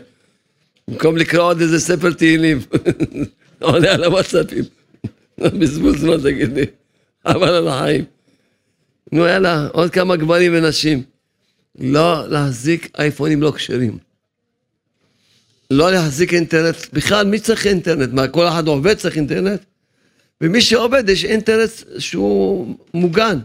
[0.88, 2.58] במקום לקרוא עוד איזה ספר תהילים,
[3.62, 4.64] עונה על הוואטסאפים,
[5.58, 6.64] בזבוז זמן תגיד לי,
[7.26, 8.04] אבל על החיים.
[9.12, 11.02] נו יאללה, עוד כמה גברים ונשים.
[11.78, 13.98] לא להחזיק אייפונים לא כשרים.
[15.70, 18.12] לא להחזיק אינטרנט, בכלל מי צריך אינטרנט?
[18.12, 19.60] מה, כל אחד עובד צריך אינטרנט?
[20.40, 23.38] ומי שעובד יש אינטרנט שהוא מוגן.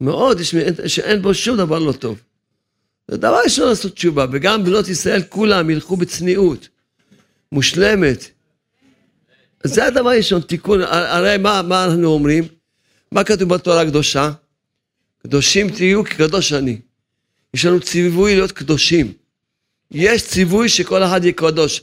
[0.00, 0.54] מאוד, יש,
[0.86, 2.20] שאין בו שום דבר לא טוב.
[3.08, 6.68] זה דבר ראשון לעשות תשובה, וגם בנות ישראל כולם ילכו בצניעות,
[7.52, 8.24] מושלמת.
[9.64, 12.44] זה הדבר הראשון, תיקון, הרי מה, מה אנחנו אומרים?
[13.12, 14.30] מה כתוב בתורה הקדושה?
[15.22, 16.80] קדושים תהיו כקדוש אני.
[17.54, 19.12] יש לנו ציווי להיות קדושים.
[19.90, 21.82] יש ציווי שכל אחד יהיה קדוש.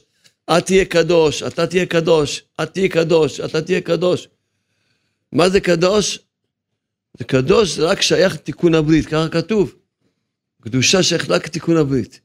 [0.57, 4.27] את תהיה קדוש, אתה תהיה קדוש, את תהיה קדוש, אתה תהיה קדוש.
[5.31, 6.19] מה זה קדוש?
[7.17, 9.75] זה קדוש, זה רק שייך לתיקון הברית, ככה כתוב.
[10.61, 12.19] קדושה שייכת רק לתיקון הברית.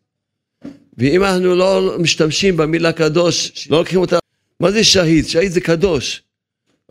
[0.99, 4.19] ואם אנחנו לא משתמשים במילה קדוש, לא לוקחים אותה...
[4.61, 5.27] מה זה שהיד?
[5.27, 6.23] שהיד זה קדוש.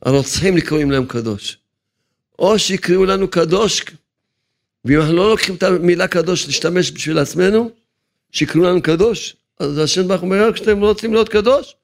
[0.02, 1.58] הרוצחים קוראים להם קדוש.
[2.40, 3.84] או שיקראו לנו קדוש,
[4.86, 7.72] ואם אנחנו לא לוקחים את המילה קדוש להשתמש בשביל עצמנו,
[8.32, 9.36] שיקראו לנו קדוש.
[9.60, 11.76] אז השם ברוך אומר, כשאתם לא רוצים להיות קדוש,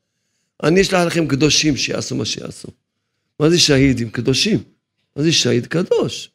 [0.64, 2.68] אני אשלח לכם קדושים שיעשו מה שיעשו.
[3.40, 4.10] מה זה שהידים?
[4.10, 4.64] קדושים.
[5.16, 5.68] מה זה שהיד?
[5.68, 6.32] קדוש.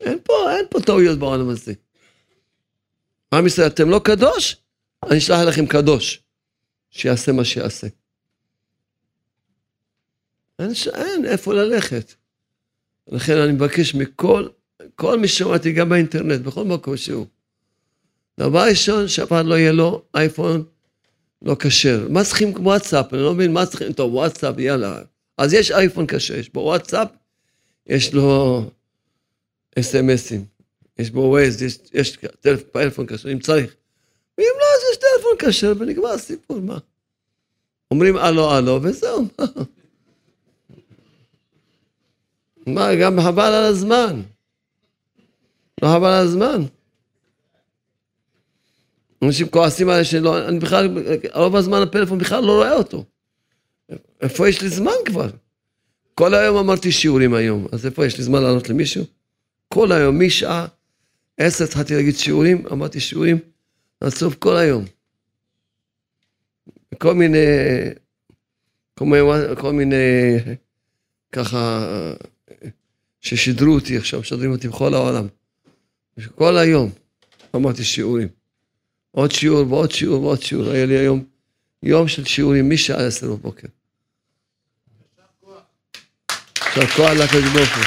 [0.00, 1.72] אין פה, אין פה טעויות בעולם הזה.
[3.34, 4.56] עם ישראל, אתם לא קדוש?
[5.10, 6.22] אני אשלח לכם קדוש,
[6.90, 7.86] שיעשה מה שיעשה.
[10.58, 10.88] אין, ש...
[10.88, 12.14] אין איפה ללכת.
[13.08, 14.48] לכן אני מבקש מכל,
[14.96, 17.26] כל מי ששמעתי, גם באינטרנט, בכל מקום שהוא.
[18.40, 20.64] דבר ראשון, שאף אחד לא יהיה לו אייפון
[21.42, 22.06] לא כשר.
[22.10, 23.14] מה צריכים וואטסאפ?
[23.14, 25.02] אני לא מבין מה צריכים, טוב, וואטסאפ, יאללה.
[25.38, 27.08] אז יש אייפון כשר, יש בו וואטסאפ,
[27.86, 28.62] יש לו
[29.78, 30.44] אס.אם.אסים,
[30.98, 32.18] יש בו ווייז, יש, יש
[32.72, 33.74] טלפון כשר, אם צריך.
[34.38, 36.78] ואם לא, אז יש טלפון כשר, ונגמר הסיפור, מה?
[37.90, 39.24] אומרים הלו הלו, וזהו,
[42.66, 42.94] מה?
[42.94, 44.22] גם חבל על הזמן.
[45.82, 46.62] לא חבל על הזמן.
[49.22, 50.98] אנשים כועסים עליי שלא, אני בכלל,
[51.34, 53.04] רוב הזמן הפלאפון בכלל לא רואה אותו.
[54.20, 55.30] איפה יש לי זמן כבר?
[56.14, 59.04] כל היום אמרתי שיעורים היום, אז איפה יש לי זמן לענות למישהו?
[59.68, 60.66] כל היום, משעה
[61.38, 63.38] עשר התחלתי להגיד שיעורים, אמרתי שיעורים,
[64.04, 64.84] רצוף כל היום.
[66.98, 67.38] כל מיני,
[68.94, 69.22] כל מיני,
[69.60, 70.36] כל מיני,
[71.32, 71.86] ככה,
[73.20, 75.26] ששידרו אותי עכשיו, משדרים אותי בכל העולם.
[76.34, 76.90] כל היום
[77.56, 78.28] אמרתי שיעורים.
[79.10, 80.70] עוד שיעור ועוד שיעור ועוד שיעור.
[80.70, 81.24] היה לי היום
[81.82, 83.68] יום של שיעורים משעה עשר בבוקר.
[86.76, 87.84] יישר כוח לקדוש ברוך הוא.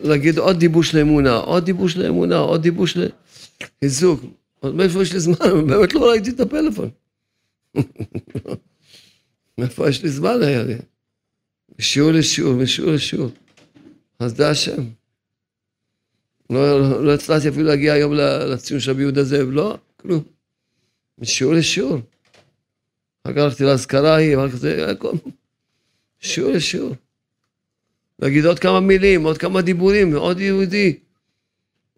[0.00, 2.96] להגיד עוד דיבוש לאמונה, עוד דיבוש לאמונה, עוד דיבוש
[3.60, 4.20] לחיזוק.
[4.62, 5.36] אז מאיפה יש לי זמן?
[5.68, 6.90] באמת לא ראיתי את הפלאפון.
[9.58, 10.74] מאיפה יש לי זמן היה לי?
[11.78, 13.30] משיעור לשיעור, משיעור לשיעור.
[14.18, 14.82] אז זה השם.
[16.50, 18.14] לא, לא, לא הצלחתי אפילו להגיע היום
[18.52, 20.22] לציון של רבי יהודה זאב, לא, כלום.
[21.18, 21.98] משיעור לשיעור.
[23.24, 25.12] אחר כך הלכתי לאזכרה ההיא, אחר כך זה, הכל.
[26.20, 26.94] שיעור לשיעור.
[28.18, 30.98] להגיד עוד כמה מילים, עוד כמה דיבורים, עוד יהודי.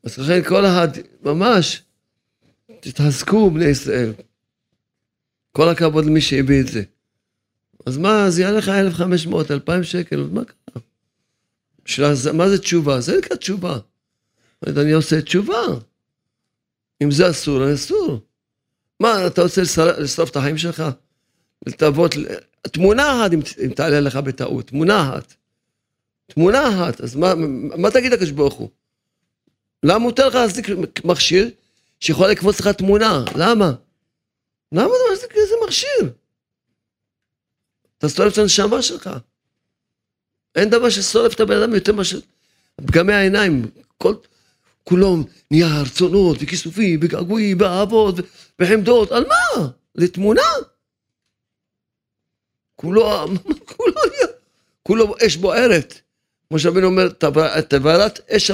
[0.04, 0.88] אז לכן כל אחד,
[1.22, 1.82] ממש,
[2.80, 4.12] תתחזקו בני ישראל.
[5.52, 6.82] כל הכבוד למי שהביא את זה.
[7.86, 10.82] אז מה, זה יעלה לך 1,500, 2,000 שקל, מה קרה?
[11.84, 13.00] בשביל, מה זה תשובה?
[13.00, 13.78] זה נקרא תשובה.
[14.66, 15.62] אני עושה תשובה.
[17.02, 18.20] אם זה אסור, אני אסור.
[19.00, 19.62] מה, אתה רוצה
[19.98, 20.82] לשרוף את החיים שלך?
[21.66, 22.14] לטוות,
[22.62, 25.34] תמונה אחת אם, אם תעלה לך בטעות, תמונה אחת.
[26.26, 27.34] תמונה אחת, אז מה,
[27.76, 28.68] מה תגיד לקדוש ברוך הוא?
[29.82, 30.66] למה מותר לך להחזיק
[31.04, 31.50] מכשיר
[32.00, 33.24] שיכול לקפוץ לך תמונה?
[33.36, 33.72] למה?
[34.72, 36.12] למה אתה מחזיק איזה מכשיר?
[38.00, 39.10] אתה שורף את הנשמה שלך.
[40.54, 42.18] אין דבר ששורף את הבן אדם יותר מאשר
[42.76, 43.70] פגמי העיניים.
[43.98, 44.14] כל,
[44.84, 45.16] כולו
[45.50, 48.14] נהיה הרצונות וכיסופים וגעגועים ואהבות
[48.58, 49.12] וחמדות.
[49.12, 49.68] על מה?
[49.94, 50.42] לתמונה?
[52.76, 53.26] כולו,
[53.76, 53.94] כולו
[54.82, 56.00] כולו אש בוערת.
[56.48, 57.08] כמו שרבינו אומר,
[57.68, 58.50] תבערת אש,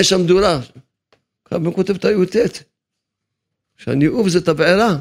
[0.00, 0.60] אש המדורה.
[1.44, 2.36] ככה כותב את הי"ט.
[3.76, 4.98] שהניאוף זה תבערה.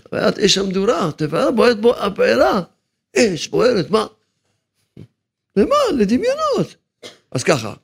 [0.00, 2.62] תבערת אש המדורה, תבערה בוערת בו, הבערה.
[3.16, 4.06] אש בוערת, מה?
[5.56, 5.74] למה?
[5.98, 6.76] לדמיונות.
[7.30, 7.74] אז ככה,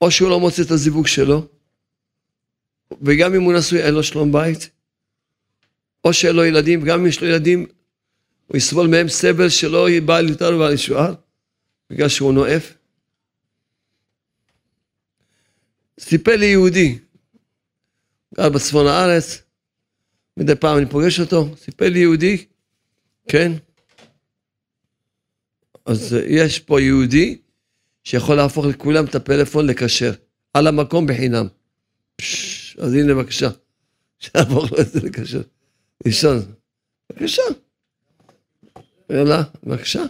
[0.00, 1.46] או שהוא לא מוצא את הזיווג שלו,
[3.02, 4.70] וגם אם הוא נשוי אין לו שלום בית,
[6.04, 7.66] או שאין לו ילדים, גם אם יש לו ילדים,
[8.46, 11.12] הוא יסבול מהם סבל שלא יהיה בעל יותר ובעל ישועה,
[11.90, 12.72] בגלל שהוא נואף.
[16.00, 16.98] סיפר לי יהודי,
[18.34, 19.42] גר בצפון הארץ,
[20.36, 22.46] מדי פעם אני פוגש אותו, סיפר לי יהודי,
[23.28, 23.52] כן,
[25.86, 27.38] אז יש פה יהודי
[28.04, 30.12] שיכול להפוך לכולם את הפלאפון לכשר,
[30.54, 31.46] על המקום בחינם.
[32.78, 33.48] אז הנה בבקשה,
[34.20, 35.42] שיהפוך לו את זה לכשר.
[36.04, 36.38] לישון,
[37.10, 37.42] בבקשה.
[39.10, 40.02] יאללה, בבקשה.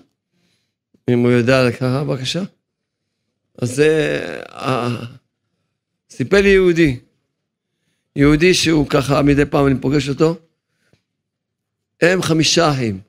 [1.11, 2.43] אם הוא יודע לקחה, בבקשה.
[3.59, 4.21] אז זה...
[6.11, 7.01] סיפר לי יהודי,
[8.21, 10.37] יהודי שהוא ככה, מדי פעם אני פוגש אותו,
[12.01, 13.01] הם חמישה אחים.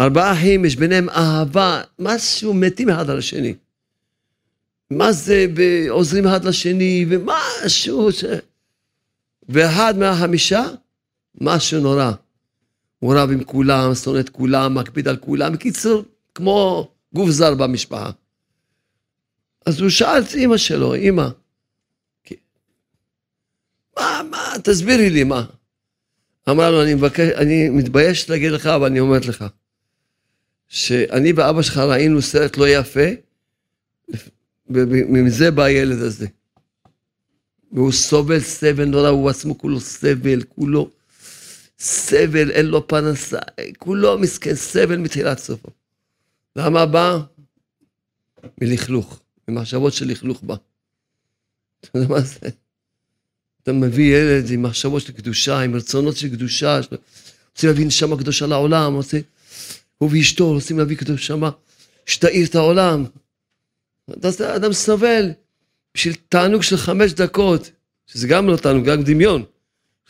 [0.00, 3.54] ארבעה אחים, יש ביניהם אהבה, משהו מתים אחד על השני.
[4.90, 5.46] מה זה,
[5.88, 8.24] עוזרים אחד לשני, ומשהו ש...
[9.48, 10.64] ואחד מהחמישה,
[11.40, 12.12] משהו נורא.
[12.98, 15.52] הוא רב עם כולם, שונא את כולם, מקפיד על כולם.
[15.52, 18.10] בקיצור, כמו גוף זר במשפחה.
[19.66, 21.28] אז הוא שאל את אימא שלו, אימא,
[24.00, 25.44] מה, מה, תסבירי לי מה.
[26.50, 29.44] אמר לו, אני מבקש, אני מתבייש להגיד לך, אבל אני אומרת לך.
[30.68, 33.08] שאני ואבא שלך ראינו סרט לא יפה,
[34.68, 36.26] ומזה בא הילד הזה.
[37.72, 40.90] והוא סובל סבל נורא, הוא עצמו כולו סבל, כולו
[41.78, 43.38] סבל, אין לו פרנסה,
[43.78, 45.68] כולו מסכן, סבל מתחילת סופו.
[46.56, 47.18] למה בא?
[48.60, 50.54] מלכלוך, ממחשבות של לכלוך בא.
[51.80, 52.48] אתה יודע מה זה?
[53.62, 56.80] אתה מביא ילד עם מחשבות של קדושה, עם רצונות של קדושה,
[57.50, 59.18] רוצה להביא נשמה קדושה לעולם, רוצה...
[59.98, 61.50] הוא ואשתו רוצים להביא קדוש שמה,
[62.06, 63.04] שתאיר את העולם.
[64.56, 65.30] אדם סובל
[65.94, 67.70] בשביל תענוג של חמש דקות,
[68.06, 69.44] שזה גם לא תענוג, רק דמיון.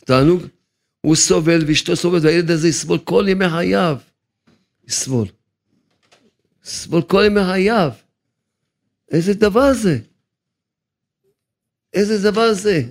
[0.04, 0.42] תענוג,
[1.00, 3.96] הוא סובל ואשתו סובלת, והילד הזה יסבול כל ימי חייו.
[4.88, 5.28] יסבול.
[6.66, 7.90] יסבול כל ימי חייו.
[9.10, 9.98] איזה דבר זה?
[11.94, 12.82] איזה דבר זה?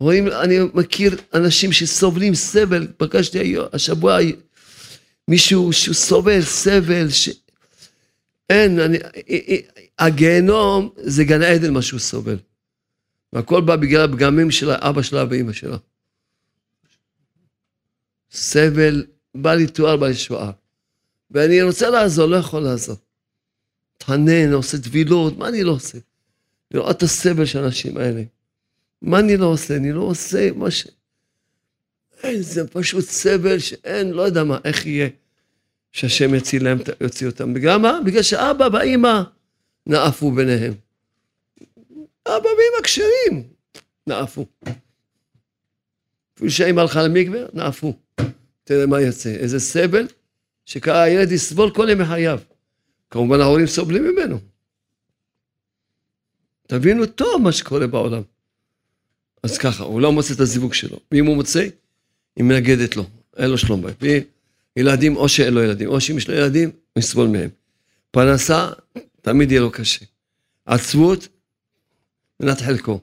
[0.00, 4.18] רואים, אני מכיר אנשים שסובלים סבל, פגשתי השבוע
[5.28, 7.28] מישהו שהוא סובל סבל, ש...
[8.50, 8.98] אין, אני,
[9.98, 12.38] הגיהנום זה גן עדן מה שהוא סובל.
[13.32, 15.76] והכל בא בגלל הפגמים של אבא שלה ואימא שלה.
[18.30, 20.50] סבל, בא לי תואר, בא לי שואה.
[21.30, 22.96] ואני רוצה לעזור, לא יכול לעזור.
[23.98, 25.98] תענן, עושה טבילות, מה אני לא עושה?
[26.70, 28.22] לראות את הסבל של האנשים האלה.
[29.02, 29.76] מה אני לא עושה?
[29.76, 30.86] אני לא עושה מה ש...
[32.22, 35.08] אין, זה פשוט סבל שאין, לא יודע מה, איך יהיה
[35.92, 37.54] שהשם יציל להם, יוציא אותם.
[37.54, 38.00] בגלל מה?
[38.06, 39.22] בגלל שאבא ואימא
[39.86, 40.74] נאפו ביניהם.
[42.26, 43.48] אבא ואימא כשרים,
[44.06, 44.46] נאפו.
[46.34, 47.94] אפילו שהאימא הלכה למקווה, נאפו.
[48.64, 49.30] תראה מה יוצא.
[49.30, 50.06] איזה סבל,
[50.64, 52.40] שהילד יסבול כל ימי חייו.
[53.10, 54.38] כמובן ההורים סובלים ממנו.
[56.66, 58.22] תבינו טוב מה שקורה בעולם.
[59.42, 60.98] אז ככה, הוא לא מוצא את הזיווג שלו.
[61.12, 61.66] ואם הוא מוצא,
[62.36, 63.04] היא מנגדת לו,
[63.36, 64.24] אין לו שלום בית.
[64.76, 67.50] וילדים, או שאין לו ילדים, או שאם יש לו ילדים, הוא יסבול מהם.
[68.10, 68.68] פרנסה,
[69.22, 70.04] תמיד יהיה לו קשה.
[70.66, 71.28] עצבות,
[72.40, 73.00] מנת חלקו.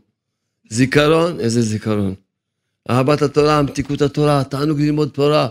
[0.70, 2.16] זיכרון, איזה זיכרון.
[2.90, 5.50] אהבת התורה, מתיקות התורה, תענוג ללמוד תורה,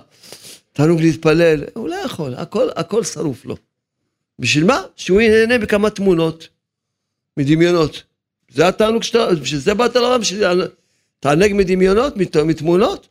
[0.73, 3.57] תענוג להתפלל, הוא לא יכול, הכל, הכל שרוף לו.
[4.39, 4.83] בשביל מה?
[4.97, 6.49] שהוא ייהנה בכמה תמונות,
[7.37, 8.03] מדמיונות.
[8.55, 10.45] זה התענוג שאתה, בשביל זה באת לעולם, בשביל
[11.21, 12.15] תענג מדמיונות,
[12.47, 13.09] מתמונות.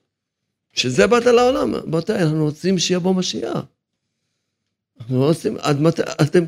[0.73, 3.57] שזה באת לעולם, רבותיי, אנחנו רוצים שיבוא משיח.
[4.99, 6.43] אנחנו לא רוצים, עד מתי, אתם,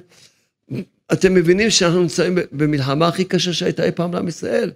[1.13, 4.71] אתם מבינים שאנחנו נמצאים במלחמה הכי קשה שהייתה אי פעם לעם ישראל.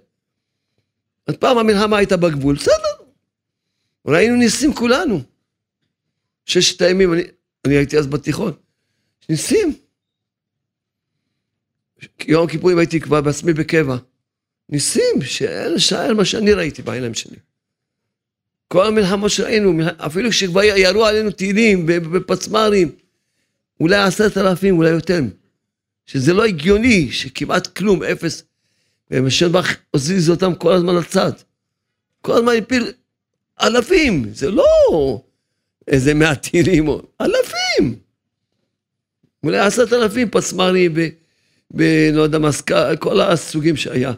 [1.26, 3.04] אז פעם המלחמה הייתה בגבול, בסדר.
[4.06, 5.20] ראינו ניסים כולנו.
[6.46, 7.22] ששת הימים, אני,
[7.66, 8.52] אני הייתי אז בתיכון.
[9.28, 9.72] ניסים.
[12.26, 13.96] יום הכיפורים הייתי כבר בעצמי בקבע.
[14.70, 17.36] ניסים שאין לשער מה שאני ראיתי בעיניים שלי.
[18.68, 22.92] כל המלחמות שראינו, אפילו כשכבר ירו עלינו טילים ופצמ"רים,
[23.80, 25.20] אולי עשרת אלפים, אולי יותר.
[26.06, 28.42] שזה לא הגיוני, שכמעט כלום, אפס.
[29.10, 31.32] ומשלבח הזיז אותם כל הזמן לצד.
[32.20, 32.92] כל הזמן הפיל
[33.62, 34.64] אלפים, זה לא
[35.88, 36.88] איזה מעט טילים,
[37.20, 37.98] אלפים.
[39.44, 40.94] אולי עשרת אלפים פצמ"רים,
[41.70, 42.50] ולא יודע מה,
[42.98, 44.12] כל הסוגים שהיה.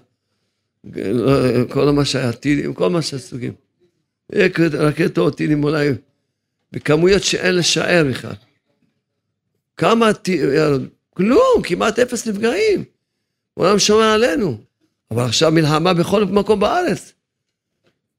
[1.69, 3.53] כל מה שהיה, טילים, כל מה שהסוגים.
[4.73, 5.91] רקטות, טילים אולי,
[6.73, 8.35] בכמויות שאין לשער בכלל.
[9.77, 10.11] כמה,
[11.11, 12.85] כלום, כמעט אפס נפגעים.
[13.57, 14.59] העולם שומע עלינו.
[15.11, 17.13] אבל עכשיו מלחמה בכל מקום בארץ.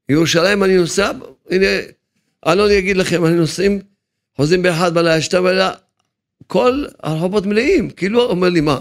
[0.09, 1.11] ירושלים אני נוסע,
[1.49, 1.65] הנה,
[2.47, 3.79] אלון יגיד לכם, אני נוסעים,
[4.37, 5.71] חוזרים באחד בלילה, שתיים בלילה,
[6.47, 8.79] כל הרחובות מלאים, כאילו אומר לי, מה,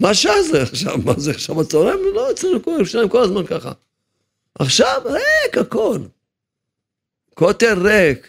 [0.00, 1.98] מה שעה זה עכשיו, מה זה עכשיו בצהריים?
[2.14, 3.72] לא, אצלנו כל ירושלים כל הזמן ככה.
[4.58, 5.98] עכשיו, ריק הכל.
[7.34, 8.28] כותל ריק.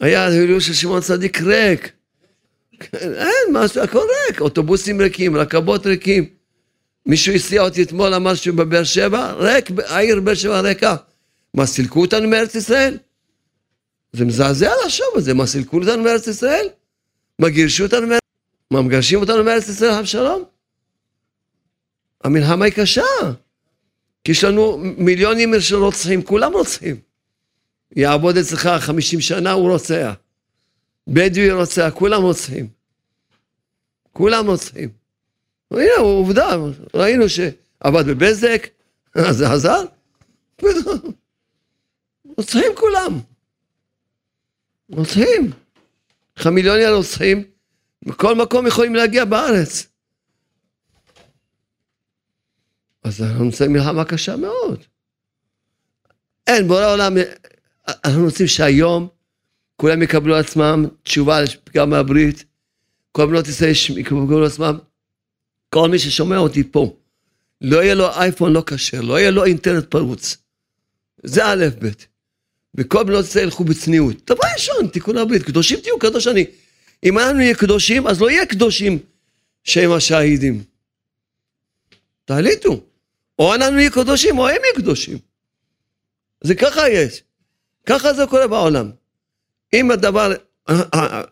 [0.00, 1.92] היה הילול של שמעון צדיק ריק.
[2.92, 3.98] אין, משהו, הכל
[4.28, 4.40] ריק.
[4.40, 6.28] אוטובוסים ריקים, רכבות ריקים.
[7.06, 10.96] מישהו הסיע אותי אתמול, אמר שהוא בבאר שבע, ריק, העיר באר שבע ריקה.
[11.54, 12.98] מה, סילקו אותנו מארץ ישראל?
[14.12, 16.68] זה מזעזע לחשוב על זה, מה, סילקו אותנו מארץ ישראל?
[17.38, 18.20] מה, גירשו אותנו מארץ ישראל?
[18.70, 20.53] מה, מגרשים אותנו מארץ ישראל, אבשלום?
[22.24, 23.02] המלחמה היא קשה.
[24.24, 26.96] כי יש לנו מיליונים של רוצחים, כולם רוצחים.
[27.96, 30.14] יעבוד אצלך חמישים שנה, הוא רוצח.
[31.08, 32.68] בדואי רוצח, כולם רוצחים.
[34.12, 34.88] כולם רוצחים.
[35.70, 36.56] הנה, עובדה,
[36.94, 38.66] ראינו שעבד בבזק,
[39.38, 39.84] זה עזר.
[42.36, 43.20] רוצחים כולם.
[44.90, 45.50] רוצחים.
[46.36, 47.44] חמיליוני הרוצחים,
[48.02, 49.86] מכל מקום יכולים להגיע בארץ.
[53.04, 54.84] אז אנחנו נמצאים מלחמה קשה מאוד.
[56.46, 57.16] אין, בורא עולם,
[58.04, 59.08] אנחנו רוצים שהיום
[59.76, 61.38] כולם יקבלו עצמם תשובה
[61.74, 62.44] גם מהברית,
[63.12, 64.78] כל בנות ישראל יקבלו לעצמם,
[65.68, 66.96] כל מי ששומע אותי פה,
[67.60, 70.36] לא יהיה לו אייפון לא כשר, לא יהיה לו אינטרנט פרוץ.
[71.22, 71.88] זה א' ב'.
[72.74, 74.30] וכל בנות ישראל ילכו בצניעות.
[74.30, 76.46] דבר ראשון, תיקון הברית, קדושים תהיו קדוש אני.
[77.04, 78.98] אם אנחנו נהיה קדושים, אז לא יהיה קדושים
[79.64, 80.64] שהם השהידים.
[82.24, 82.80] תחליטו.
[83.38, 85.18] או אנחנו נהיה קדושים, או הם יהיו קדושים.
[86.44, 87.22] זה ככה יש.
[87.86, 88.90] ככה זה קורה בעולם.
[89.72, 90.32] אם הדבר,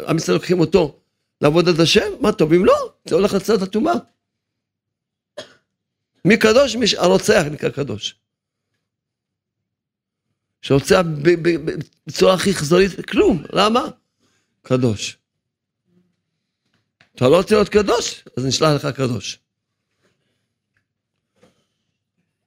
[0.09, 1.01] עם ישראל לוקחים אותו
[1.41, 3.95] לעבוד את השם, מה טוב, אם לא, זה הולך לצד הטומאה.
[6.25, 6.77] מי קדוש?
[6.77, 8.15] מי הרוצח נקרא קדוש.
[10.63, 11.01] שרוצח
[12.07, 13.45] בצורה הכי חזונית, כלום.
[13.53, 13.81] למה?
[14.63, 15.19] קדוש.
[17.15, 18.25] אתה לא רוצה להיות קדוש?
[18.37, 19.39] אז נשלח לך קדוש.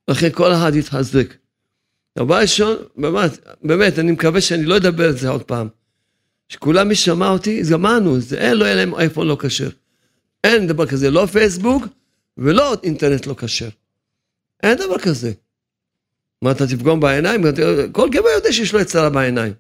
[0.08, 1.34] לכן כל אחד יתחזק.
[2.18, 3.32] דבר ראשון, באמת,
[3.64, 5.68] באמת, אני מקווה שאני לא אדבר על זה עוד פעם.
[6.50, 9.70] שכולם מי שמע אותי, גמרנו, זה אין, לא יהיה להם אייפון לא כשר.
[10.44, 11.84] אין דבר כזה, לא פייסבוק
[12.38, 13.70] ולא אינטרנט לא כשר.
[14.64, 15.34] אין דבר כזה.
[16.42, 17.42] מה, אתה תפגום בעיניים?
[17.92, 19.54] כל גבר יודע שיש לו יצרה בעיניים.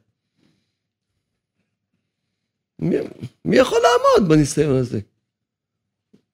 [2.80, 2.96] מי,
[3.46, 5.00] מי יכול לעמוד בניסיון הזה?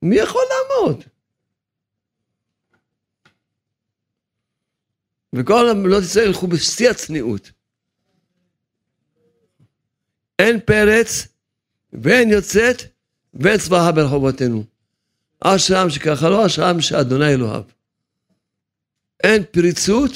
[0.01, 1.03] מי יכול לעמוד?
[5.36, 7.51] וכל המלונות ישראל ילכו בשיא הצניעות.
[10.39, 11.27] אין פרץ
[11.93, 12.82] ואין יוצאת
[13.34, 14.63] ואין צבאה ברחובותינו.
[15.39, 17.63] אשרם שככה לא אשרם שאדוני אלוהיו.
[19.23, 20.11] אין פריצות,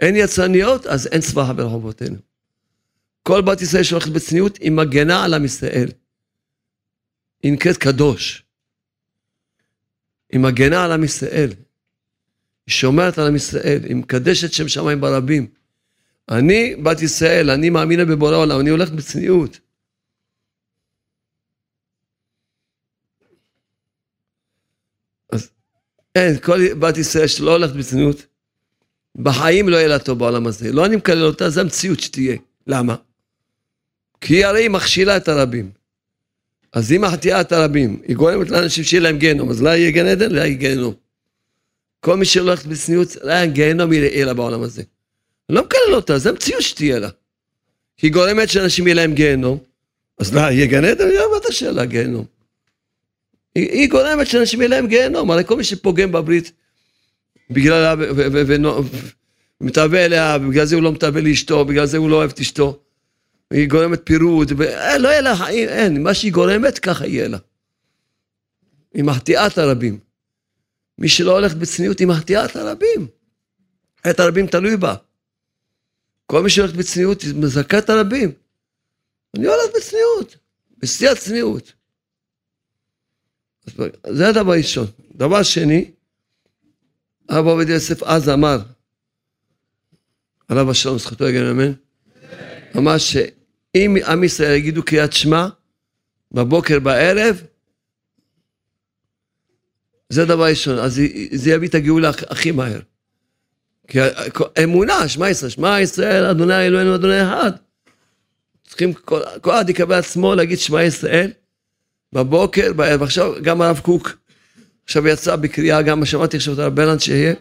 [0.00, 2.16] אין יצרניות, אז אין צבאה ברחובותינו.
[3.22, 5.88] כל בת ישראל שהולכת בצניעות, היא מגנה על עם ישראל.
[7.42, 8.44] היא נקראת קדוש.
[10.30, 11.52] היא מגנה על עם ישראל.
[12.72, 15.46] היא שומרת על עם ישראל, היא מקדשת שם שמיים ברבים.
[16.30, 19.60] אני בת ישראל, אני מאמינה בבורא עולם, אני הולך בצניעות.
[25.32, 25.50] אז
[26.14, 28.26] אין, כל בת ישראל שלא הולכת בצניעות,
[29.16, 30.72] בחיים לא יהיה לה טוב בעולם הזה.
[30.72, 32.36] לא אני מקלל אותה, זה המציאות שתהיה.
[32.66, 32.96] למה?
[34.20, 35.70] כי הרי היא מכשילה את הרבים.
[36.72, 40.06] אז אם מחטיאה את הרבים, היא גורמת לאנשים שיהיה להם גיהנום, אז לא יהיה גן
[40.06, 41.01] עדן, לא יהיה גיהנום.
[42.04, 44.82] כל מי שלא הולך בצניעות, לא היה גיהנום יהיה לה בעולם הזה.
[45.48, 47.08] לא מקלל אותה, זה המציאות שתהיה לה.
[48.02, 49.58] היא גורמת שאנשים יהיה להם גיהנום,
[50.18, 51.08] אז לא, יהיה גן עדן?
[51.08, 52.24] לא מה אתה שאלה גיהנום.
[53.54, 56.52] היא, היא גורמת שאנשים יהיה להם גיהנום, הרי כל מי שפוגם בברית
[57.50, 57.94] בגללה
[59.60, 62.78] מתאווה אליה, ובגלל זה הוא לא מתאווה לאשתו, בגלל זה הוא לא אוהב את אשתו.
[63.50, 67.38] היא גורמת פירוד, ולא יהיה לה חיים, אין, מה שהיא גורמת, ככה יהיה לה.
[68.94, 70.11] היא מחטיאה את הרבים.
[71.02, 73.06] מי שלא הולך בצניעות, היא מחטיאה את הרבים.
[74.10, 74.94] את הרבים תלוי בה.
[76.26, 78.32] כל מי שהולך בצניעות, היא מזכה את הרבים.
[79.36, 80.36] אני הולך בצניעות,
[80.78, 81.72] בשיא הצניעות.
[84.10, 84.86] זה הדבר הראשון.
[85.14, 85.90] דבר שני,
[87.28, 88.58] הרב עובדיה יוסף אז אמר,
[90.48, 91.72] עליו השלום, זכותו יגן אמן,
[92.76, 95.48] אמר שאם עם ישראל יגידו קריאת שמע,
[96.32, 97.42] בבוקר, בערב,
[100.12, 101.00] זה דבר ראשון, אז
[101.32, 102.80] זה יביא את הגאולה הכי מהר.
[103.88, 103.98] כי
[104.64, 107.50] אמונה, שמע ישראל, שמע ישראל, אדוני אלוהינו, אדוני אחד.
[108.68, 111.30] צריכים כל, אחד יקבל עצמו להגיד שמע ישראל
[112.12, 113.02] בבוקר, בערב.
[113.02, 114.16] עכשיו גם הרב קוק,
[114.84, 117.34] עכשיו יצא בקריאה, גם שמעתי עכשיו את הרב ברנד שיהיה,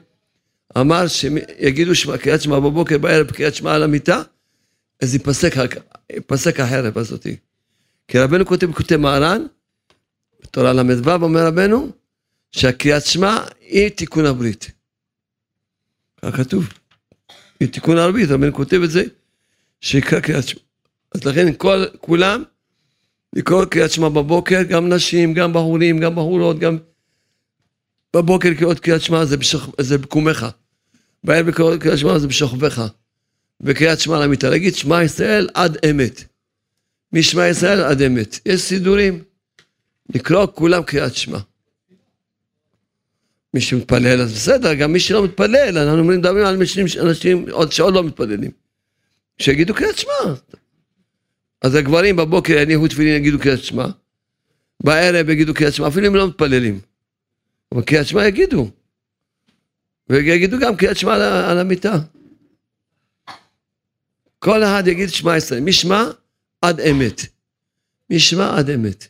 [0.78, 1.92] אמר שיגידו
[2.22, 4.22] קריאת שמע בבוקר, בערב, קריאת שמע על המיטה,
[5.02, 5.54] אז ייפסק,
[6.14, 7.36] ייפסק החרב הזאתי.
[8.08, 9.46] כי רבנו כותב, כותב מהר"ן,
[10.44, 12.01] בתורה ל"ו אומר רבנו,
[12.52, 14.72] שהקריאת שמע היא תיקון הברית.
[16.22, 16.70] כך כתוב.
[17.60, 19.04] היא תיקון הברית, רבנו כותב את זה,
[19.82, 20.62] שיקרא קריאת שמע.
[21.16, 22.44] אז לכן כל, כולם,
[23.34, 26.78] לקרוא קריאת שמע בבוקר, גם נשים, גם בחורים, גם בחורות, גם
[28.16, 29.70] בבוקר לקרוא קריאת שמע זה, בשוכ...
[29.82, 30.46] זה בקומך.
[31.24, 32.88] בערב לקרוא קריאת שמע זה בשוכבך.
[33.62, 36.24] וקריאת שמע למיטה, להגיד שמע ישראל עד אמת.
[37.14, 38.40] משמע ישראל עד אמת.
[38.46, 39.24] יש סידורים.
[40.10, 41.40] לקרוא כולם קריאת שמע.
[43.54, 47.94] מי שמתפלל אז בסדר, גם מי שלא מתפלל, אנחנו מדברים על אנשים, אנשים עוד שעוד
[47.94, 48.52] לא מתפללים.
[49.38, 50.34] שיגידו קריאת שמע.
[51.62, 53.86] אז הגברים בבוקר יניחו תפילין יגידו קריאת שמע,
[54.84, 56.80] בערב יגידו קריאת שמע, אפילו אם לא מתפללים.
[57.72, 58.70] אבל קריאת שמע יגידו.
[60.10, 62.00] ויגידו גם קריאת שמע על, על המיטה.
[64.40, 66.04] כל אחד יגיד שמע ישראל, משמע
[66.62, 67.22] עד אמת.
[68.10, 69.08] משמע עד אמת.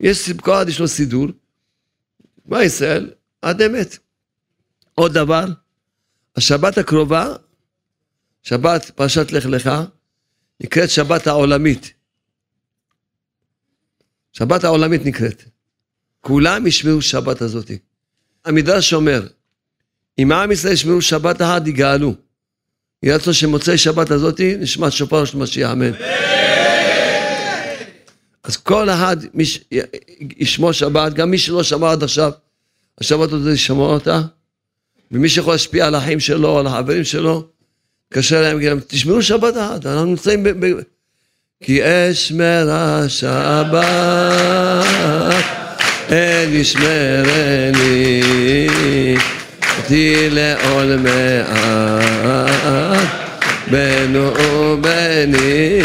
[0.00, 1.28] יש, כל אחד יש לו סידור.
[2.46, 3.10] שמע ישראל
[3.44, 3.98] עד אמת.
[4.94, 5.44] עוד דבר,
[6.36, 7.28] השבת הקרובה,
[8.42, 9.70] שבת פרשת לך לך,
[10.60, 11.92] נקראת שבת העולמית.
[14.32, 15.42] שבת העולמית נקראת.
[16.20, 17.70] כולם ישמעו שבת הזאת.
[18.44, 19.26] המדרש אומר,
[20.18, 22.14] אם עם ישראל ישמעו שבת אחת, יגאלו.
[23.02, 25.92] יהיה רצון שמוצאי שבת הזאת נשמע שופר של משיח, אמן.
[28.44, 29.16] אז כל אחד
[30.36, 32.32] ישמור שבת, גם מי שלא שמע עד עכשיו,
[33.00, 34.20] השבת הזאת ישמור אותה,
[35.10, 37.46] ומי שיכול להשפיע על החיים שלו, על החברים שלו,
[38.12, 40.48] קשה להם, גם תשמרו שבת אחת, אנחנו נמצאים ב...
[40.48, 40.80] ב...
[41.62, 43.84] כי אשמרה שבת,
[46.10, 48.22] אל ישמרני,
[49.78, 52.28] אותי לעול מעט,
[53.70, 55.80] בנו ובני,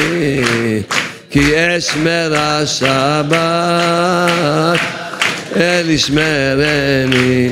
[1.29, 3.29] כי אשמרה שבת,
[5.55, 7.49] אל ישמרני.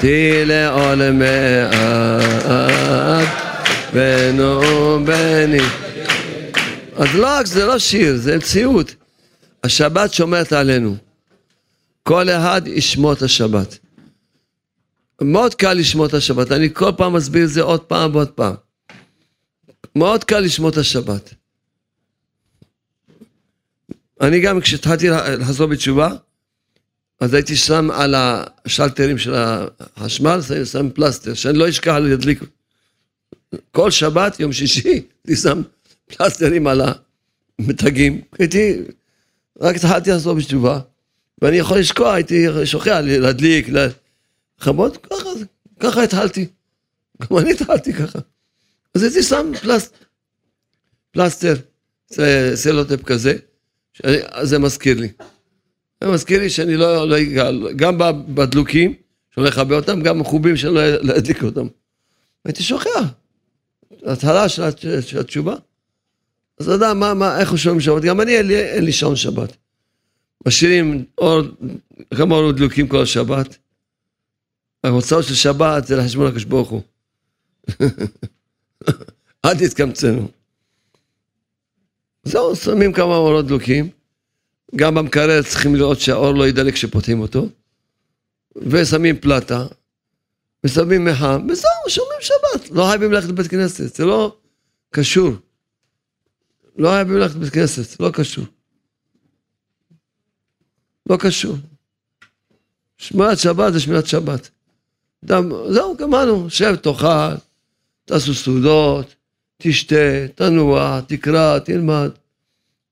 [0.00, 2.58] אותי לעול מעט,
[3.92, 4.60] בנו
[5.04, 5.60] בני.
[6.96, 8.94] אז לא רק זה לא שיר, זה מציאות.
[9.64, 10.96] השבת שומרת עלינו.
[12.02, 13.78] כל אחד ישמור את השבת.
[15.22, 18.54] מאוד קל לשמור את השבת, אני כל פעם מסביר את זה עוד פעם ועוד פעם.
[19.96, 21.34] מאוד קל לשמור את השבת.
[24.20, 25.08] אני גם כשהתחלתי
[25.38, 26.08] לחזור בתשובה,
[27.20, 32.40] אז הייתי שם על השלטרים של החשמל, שם פלסטר, שאני לא אשכח להדליק.
[33.70, 35.62] כל שבת, יום שישי, אני שם
[36.06, 36.80] פלסטרים על
[37.58, 38.20] המתגים.
[38.38, 38.78] הייתי,
[39.60, 40.80] רק התחלתי לעשות בתשובה,
[41.42, 45.28] ואני יכול לשקוע, הייתי שוכח להדליק, לכבות, ככה,
[45.80, 46.46] ככה התחלתי.
[47.22, 48.18] גם אני התחלתי ככה.
[48.94, 49.94] אז הייתי שם פלסט,
[51.10, 51.54] פלסטר,
[52.54, 53.36] סלוטפ כזה,
[54.42, 55.08] זה מזכיר לי.
[56.04, 57.16] זה מזכיר לי שאני לא, לא
[57.76, 57.98] גם
[58.34, 58.94] בדלוקים,
[59.34, 60.80] שאני לא אכבה אותם, גם מחובים שאני לא
[61.18, 61.66] אדליק אותם.
[62.44, 63.04] הייתי שוכח.
[64.06, 64.62] התחלה של,
[65.00, 65.54] של התשובה.
[66.60, 68.02] אז אתה יודע, מה, מה, איך הוא שומעים שבת?
[68.02, 69.56] גם אני, אין לי, אין לי שעון שבת.
[70.46, 71.42] משאירים אור,
[72.14, 73.56] כמה אורות דלוקים כל השבת.
[74.84, 76.82] ההוצאות של שבת זה לחשבון הקדוש ברוך הוא.
[79.44, 80.28] אל תתקמצנו.
[82.22, 83.90] זהו, שמים כמה אורות דלוקים.
[84.76, 87.48] גם במקרר צריכים לראות שהאור לא ידלק כשפותחים אותו,
[88.56, 89.66] ושמים פלטה,
[90.64, 92.70] ושמים מחם, וזהו, שומרים שבת.
[92.70, 94.36] לא חייבים ללכת לבית כנסת, זה לא
[94.90, 95.32] קשור.
[96.76, 98.44] לא חייבים ללכת לבית כנסת, לא קשור.
[101.10, 101.56] לא קשור.
[102.98, 104.50] שמירת שבת זה שמירת שבת.
[105.24, 107.34] אדם, זהו, גמרנו, שב, תאכל,
[108.04, 109.14] תעשו סעודות,
[109.60, 112.10] תשתה, תנוע, תקרא, תלמד.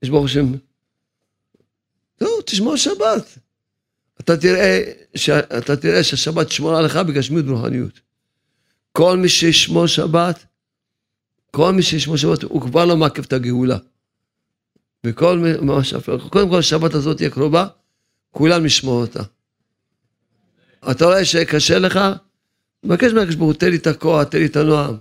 [0.03, 0.53] יש ברוך השם.
[2.21, 3.39] זהו, תשמור שבת.
[4.21, 4.83] אתה תראה,
[5.15, 5.31] ש...
[5.31, 8.01] אתה תראה שהשבת תשמור עליך בגשמיות ורוחניות.
[8.93, 10.45] כל מי שישמור שבת,
[11.51, 13.77] כל מי שישמור שבת, הוא כבר לא מעכב את הגאולה.
[15.05, 17.67] וכל מה שאפשר, קודם כל השבת הזאת תהיה קרובה,
[18.31, 19.23] כולם ישמעו אותה.
[20.91, 22.01] אתה רואה שקשה לך?
[22.85, 24.97] מבקש הוא, תן לי את הכוח, תן לי את הנועם.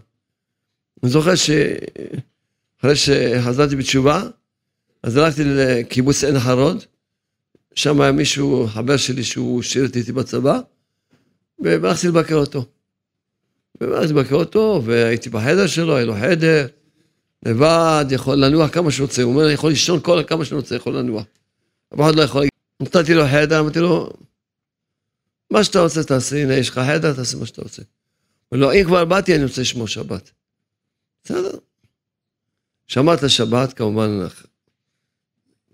[1.03, 4.23] אני זוכר שאחרי שחזרתי בתשובה,
[5.03, 6.83] אז הלכתי לקיבוץ עין חרוד,
[7.75, 10.59] שם היה מישהו, חבר שלי שהוא שירת איתי בצבא,
[11.59, 12.65] והלכתי לבקר אותו.
[13.81, 16.67] והלכתי לבקר אותו, והייתי בחדר שלו, היה לו חדר,
[17.45, 19.23] לבד, יכול לנוח כמה שהוא רוצה.
[19.23, 21.25] הוא אומר, יכול לישון כל כמה שהוא רוצה, יכול לנוח.
[21.93, 22.45] אף אחד לא יכול...
[22.81, 24.09] נתתי לו חדר, אמרתי לו,
[25.51, 27.81] מה שאתה רוצה תעשה, הנה יש לך חדר, תעשה מה שאתה רוצה.
[28.49, 30.31] הוא לא, אם כבר באתי, אני רוצה לשמור שבת.
[31.27, 31.57] בסדר.
[32.87, 34.09] שמעת שבת, כמובן,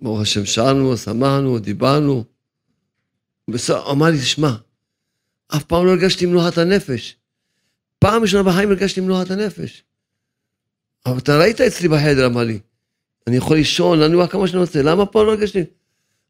[0.01, 2.23] ברוך השם, שאלנו, שמחנו, דיברנו.
[3.49, 4.55] בסדר, אמר לי, תשמע,
[5.47, 7.15] אף פעם לא הרגשתי מנוחת הנפש.
[7.99, 9.83] פעם ראשונה בחיים הרגשתי מנוחת הנפש.
[11.05, 12.59] אבל אתה ראית אצלי בחדר, אמר לי,
[13.27, 15.63] אני יכול לישון, לנוח כמה שאני רוצה, למה פה לא הרגשתי?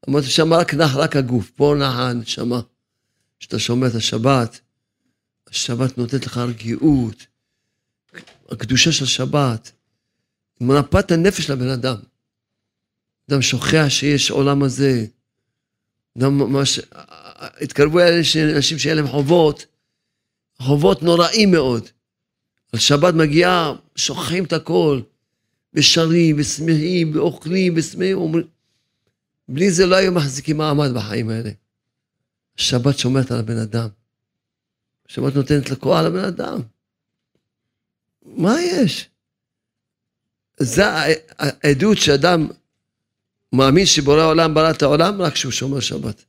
[0.09, 2.61] אמרתי, שם רק נח רק הגוף, פה נח הנשמה.
[3.39, 4.59] כשאתה שומע את השבת,
[5.49, 7.32] השבת נותנת לך רגיעות,
[8.53, 9.71] הקדושה של השבת,
[10.61, 11.95] מנפת הנפש לבן אדם.
[13.29, 15.05] אדם שוכח שיש עולם הזה.
[16.17, 16.79] אדם ממש,
[17.61, 18.21] התקרבו אלה
[18.55, 19.65] אנשים שאין להם חובות,
[20.57, 21.87] חובות נוראים מאוד.
[22.73, 25.01] על שבת מגיעה, שוכחים את הכל,
[25.73, 28.47] ושרים, ושמחים, ואוכלים, ושמחים, אומרים...
[29.49, 31.51] בלי זה לא היו מחזיקים מעמד בחיים האלה.
[32.57, 33.87] השבת שומרת על הבן אדם.
[35.09, 36.61] השבת נותנת לכוח לבן אדם.
[38.25, 39.09] מה יש?
[40.57, 40.83] זה
[41.37, 42.47] העדות שאדם
[43.53, 46.23] מאמין שבורא העולם ברא את העולם רק כשהוא שומר שבת.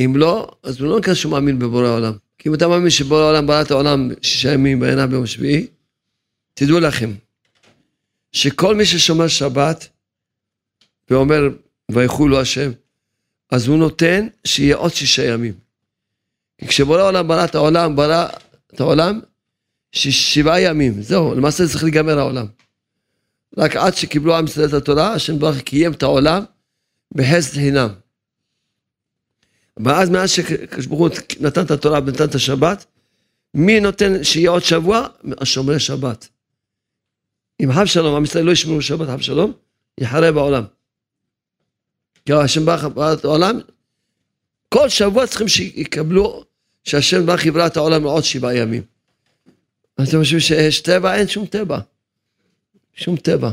[0.00, 2.12] אם לא, אז הוא לא נקרא שהוא מאמין בבורא העולם.
[2.38, 5.66] כי אם אתה מאמין שבורא העולם ברא את העולם שישה ימים בעיניו ביום שביעי,
[6.54, 7.10] תדעו לכם
[8.32, 9.88] שכל מי ששומר שבת
[11.10, 11.42] ואומר
[11.90, 12.70] ויחולו השם,
[13.50, 15.54] אז הוא נותן שיהיה עוד שישה ימים.
[16.58, 18.28] כי כשבורא העולם ברא את העולם, ברא
[18.74, 19.20] את העולם
[19.92, 22.46] שבעה ימים, זהו, למעשה צריך להיגמר העולם.
[23.58, 26.44] רק עד שקיבלו עם ישראל את התורה, השם ברוך קיים את העולם
[27.14, 27.88] בחסד חינם.
[29.76, 31.08] ואז מאז שקדוש ברוך הוא
[31.40, 32.84] נתן את התורה ונתן את השבת,
[33.54, 35.06] מי נותן שיהיה עוד שבוע?
[35.40, 36.28] השומרי שבת.
[37.62, 39.52] אם חב שלום, עם ישראל לא ישמרו שבת חב שלום,
[40.00, 40.64] יחרב העולם.
[42.26, 42.84] כי השם ברוך
[43.18, 43.60] את העולם,
[44.68, 46.44] כל שבוע צריכים שיקבלו,
[46.84, 48.82] שהשם ברוך יברא את העולם לעוד שבעה ימים.
[49.94, 51.14] אתם חושבים שיש טבע?
[51.14, 51.78] אין שום טבע.
[52.94, 53.50] שום טבע.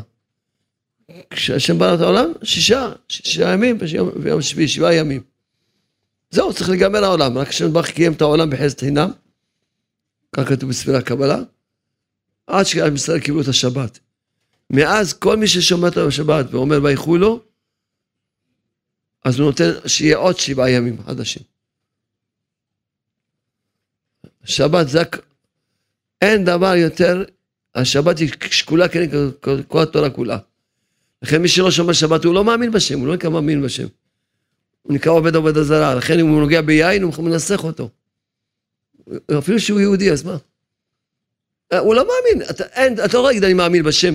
[1.30, 3.78] כשהשם ברא את העולם, שישה, שישה ימים,
[4.16, 5.22] ויום שביעי, שבעה ימים.
[6.32, 9.12] זהו, צריך להיגמר העולם, רק השם ברוך קיים את העולם בחסד חינם,
[10.32, 11.38] כך כתוב בספירה הקבלה,
[12.48, 14.00] עד שעם ישראל קיבלו את השבת.
[14.70, 17.40] מאז כל מי ששומע את השבת ואומר ויחו לו,
[19.26, 21.51] אז הוא נותן שיהיה עוד שבעה ימים חדשים.
[24.44, 25.02] שבת זה,
[26.22, 27.24] אין דבר יותר,
[27.76, 28.86] השבת היא שקולה
[29.68, 30.38] כל התורה כולה.
[31.22, 33.88] לכן מי שלא שומר שבת הוא לא מאמין בשם, הוא לא נקרא מאמין בשם.
[34.82, 37.90] הוא נקרא עובד עובד הזרה, לכן אם הוא נוגע ביין הוא מנסח אותו.
[39.38, 40.38] אפילו שהוא יהודי, אז מה?
[41.80, 44.14] הוא לא מאמין, אתה, אין, אתה לא יכול להגיד אני מאמין בשם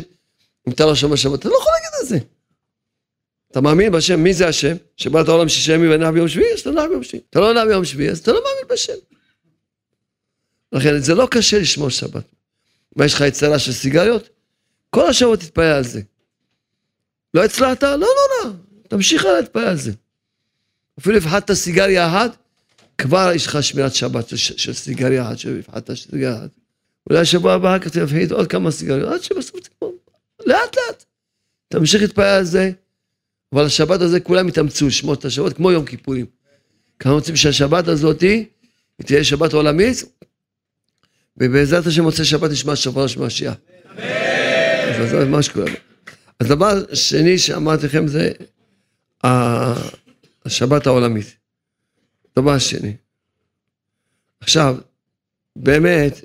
[0.68, 2.18] אם אתה לא שומר שבת, אתה לא יכול להגיד את זה.
[3.50, 4.76] אתה מאמין בשם, מי זה השם?
[4.96, 7.22] שבא את העולם שישה ימים ונח ביום שביעי, אז אתה נח ביום שביעי.
[7.30, 9.15] אתה לא נח ביום שביעי, אז אתה לא מאמין בשם.
[10.72, 12.24] לכן זה לא קשה לשמור שבת.
[12.96, 14.28] מה, יש לך יצרה של סיגריות?
[14.90, 16.00] כל השבוע תתפלל על זה.
[17.34, 17.82] לא הצלחת?
[17.82, 18.06] לא, לא,
[18.44, 18.50] לא.
[18.88, 19.92] תמשיך להתפלל על זה.
[21.00, 22.36] אפילו הפחדת סיגריה אחת,
[22.98, 26.50] כבר יש לך שמירת שבת של, של סיגריה אחת, שהפחדת סיגריה אחת.
[27.10, 29.96] אולי השבוע הבא אתה תפחית עוד כמה סיגריות, עד שבסוף תגמור.
[30.46, 31.04] לאט לאט.
[31.68, 32.70] תמשיך להתפלל על זה,
[33.52, 36.26] אבל השבת הזה כולם יתאמצו לשמור את השבת כמו יום כיפורים.
[36.98, 38.24] כי אנחנו רוצים שהשבת הזאת
[39.06, 40.04] תהיה שבת עולמית,
[41.38, 43.54] ובעזרת השם מוצא שבת נשמע שופר של משיח.
[43.98, 45.70] אז זה מה שקורה.
[46.40, 48.32] אז דבר שני שאמרתי לכם זה
[50.44, 51.36] השבת העולמית.
[52.38, 52.96] דבר שני.
[54.40, 54.76] עכשיו,
[55.56, 56.24] באמת,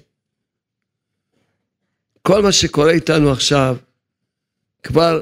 [2.22, 3.78] כל מה שקורה איתנו עכשיו,
[4.84, 5.22] כבר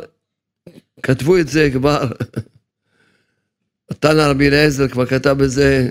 [1.03, 2.03] כתבו את זה כבר,
[3.91, 5.89] התנא רבי אליעזר כבר כתב בזה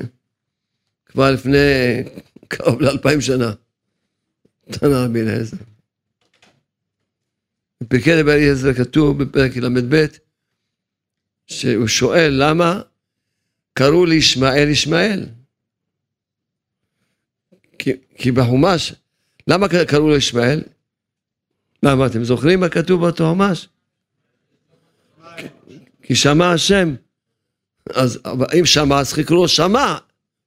[1.06, 1.56] כבר לפני
[2.48, 3.52] קרוב לאלפיים שנה.
[4.70, 5.56] תנא רבי אליעזר.
[7.82, 10.06] בפרקי רבי אליעזר כתוב בפרק ל"ב
[11.46, 12.80] שהוא שואל למה
[13.74, 15.26] קראו לישמעאל ישמעאל?
[17.78, 18.94] כי, כי בחומש,
[19.46, 20.62] למה קראו לו ישמעאל?
[21.82, 23.68] למה אתם זוכרים מה כתוב באותו חומש?
[26.02, 26.94] כי שמע השם.
[27.94, 28.18] אז
[28.58, 29.98] אם שמע, אז חיכו לו שמע,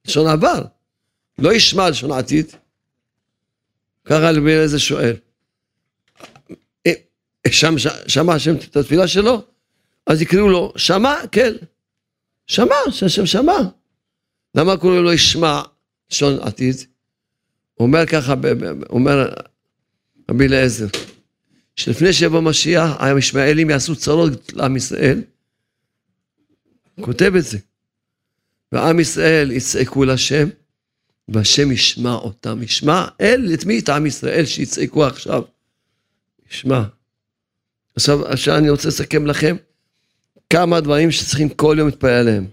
[0.06, 0.64] לשון עבר.
[1.40, 2.46] לא ישמע לשון עתיד.
[4.06, 5.16] ככה רבי אליעזר שואל.
[8.08, 9.44] שמע השם את התפילה שלו,
[10.08, 11.54] אז יקראו לו שמע, כן.
[12.48, 13.58] שמע, שהשם שמע.
[14.56, 15.62] למה קוראים לו ישמע
[16.12, 16.76] לשון עתיד?
[17.80, 18.34] אומר ככה,
[18.90, 19.30] אומר
[20.32, 20.88] רבי אליעזר,
[21.76, 25.22] שלפני שיבוא משיח, הישמעאלים יעשו צרות לעם ישראל.
[27.02, 27.58] כותב את זה.
[28.72, 30.50] ועם ישראל יצעקו לשם,
[31.34, 32.64] והשם ישמע אותם.
[32.64, 33.80] ישמע אל, את מי?
[33.80, 35.44] את עם ישראל שיצעקו עכשיו.
[36.52, 36.84] ישמע.
[37.96, 39.56] עכשיו, עכשיו אני רוצה לסכם לכם
[40.50, 42.48] כמה דברים שצריכים כל יום להתפלל עליהם.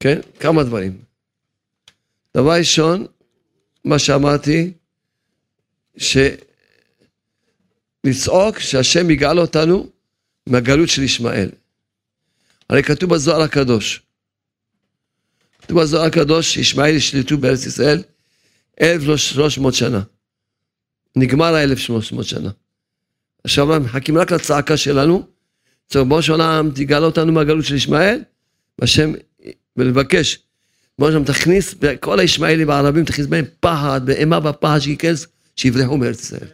[0.00, 0.20] כן?
[0.40, 0.98] כמה דברים.
[2.36, 3.06] דבר ראשון,
[3.84, 4.72] מה שאמרתי,
[8.04, 9.90] שלצעוק שהשם יגאל אותנו
[10.46, 11.50] מהגלות של ישמעאל.
[12.70, 14.02] הרי כתוב בזוהר הקדוש,
[15.66, 18.02] כתוב בזוהר הקדוש שישמעאל ישלטו בארץ ישראל
[18.82, 20.00] 1,300 שנה.
[21.16, 22.50] נגמר ה-1,300 שנה.
[23.44, 25.26] עכשיו מחכים רק לצעקה שלנו,
[25.94, 28.20] בוא של עולם תגאל אותנו מהגלות של ישמעאל,
[28.78, 29.12] והשם,
[29.76, 30.38] ולבקש,
[30.98, 36.48] בוא שם תכניס, כל הישמעאלים הערבים תכניס בהם פחד, ואימה בפחד שייכנס, שיברחו מארץ ישראל.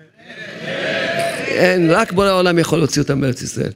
[1.46, 3.72] אין, רק בורא העולם יכול להוציא אותם מארץ ישראל.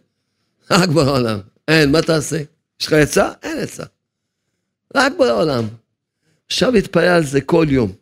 [0.70, 1.38] רק בורא העולם.
[1.68, 2.42] אין, מה תעשה?
[2.80, 3.30] יש לך עצה?
[3.42, 3.84] אין עצה.
[4.94, 5.64] רק בורא העולם.
[6.46, 7.92] עכשיו להתפלל על זה כל יום.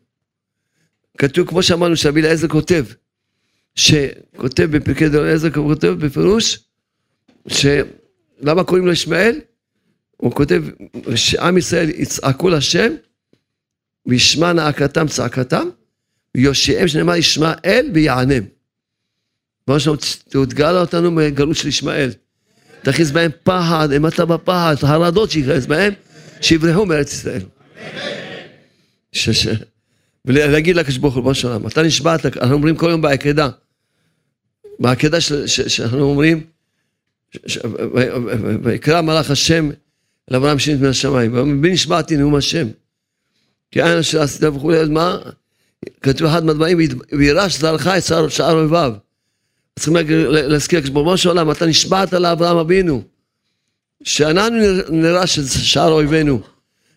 [1.19, 2.85] כתוב, כמו שאמרנו, שרבי אליעזר כותב,
[3.75, 6.59] שכותב בפרקי דור אליעזר, הוא כותב בפירוש,
[7.47, 9.41] שלמה קוראים לו ישמעאל?
[10.17, 10.63] הוא כותב
[11.15, 12.93] שעם ישראל יצעקו לשם
[14.07, 15.69] וישמע נאקתם צעקתם
[16.35, 18.43] ויושיעם שנאמר ישמעאל ויענם.
[19.69, 22.11] מה שאומר, תותגל אותנו מהגלות של ישמעאל.
[22.83, 25.93] תכניס בהם פחד, אימתה בפחד, הרדות שיכנס בהם,
[26.41, 27.43] שיברחו מארץ ישראל.
[30.25, 33.49] ולהגיד לקדוש ברוך הוא, של עולם, אתה נשבעת, אנחנו אומרים כל יום בעקדה,
[34.79, 36.45] בעקדה שאנחנו אומרים,
[38.63, 39.71] ויקרא מלאך השם
[40.31, 42.67] לאברהם שנית מן השמיים, בי נשבעתי נאום השם.
[43.71, 45.19] כי אין אשר עשית וכולי, אז מה?
[46.03, 46.79] כתוב אחד מהדברים,
[47.13, 48.93] וירש זרעך את שאר אויביו.
[49.79, 49.97] צריכים
[50.31, 53.03] להזכיר, כשברומו של עולם, אתה נשבעת לאברהם אבינו,
[54.05, 54.57] שאנחנו
[54.89, 56.41] נרש את שאר אויבינו.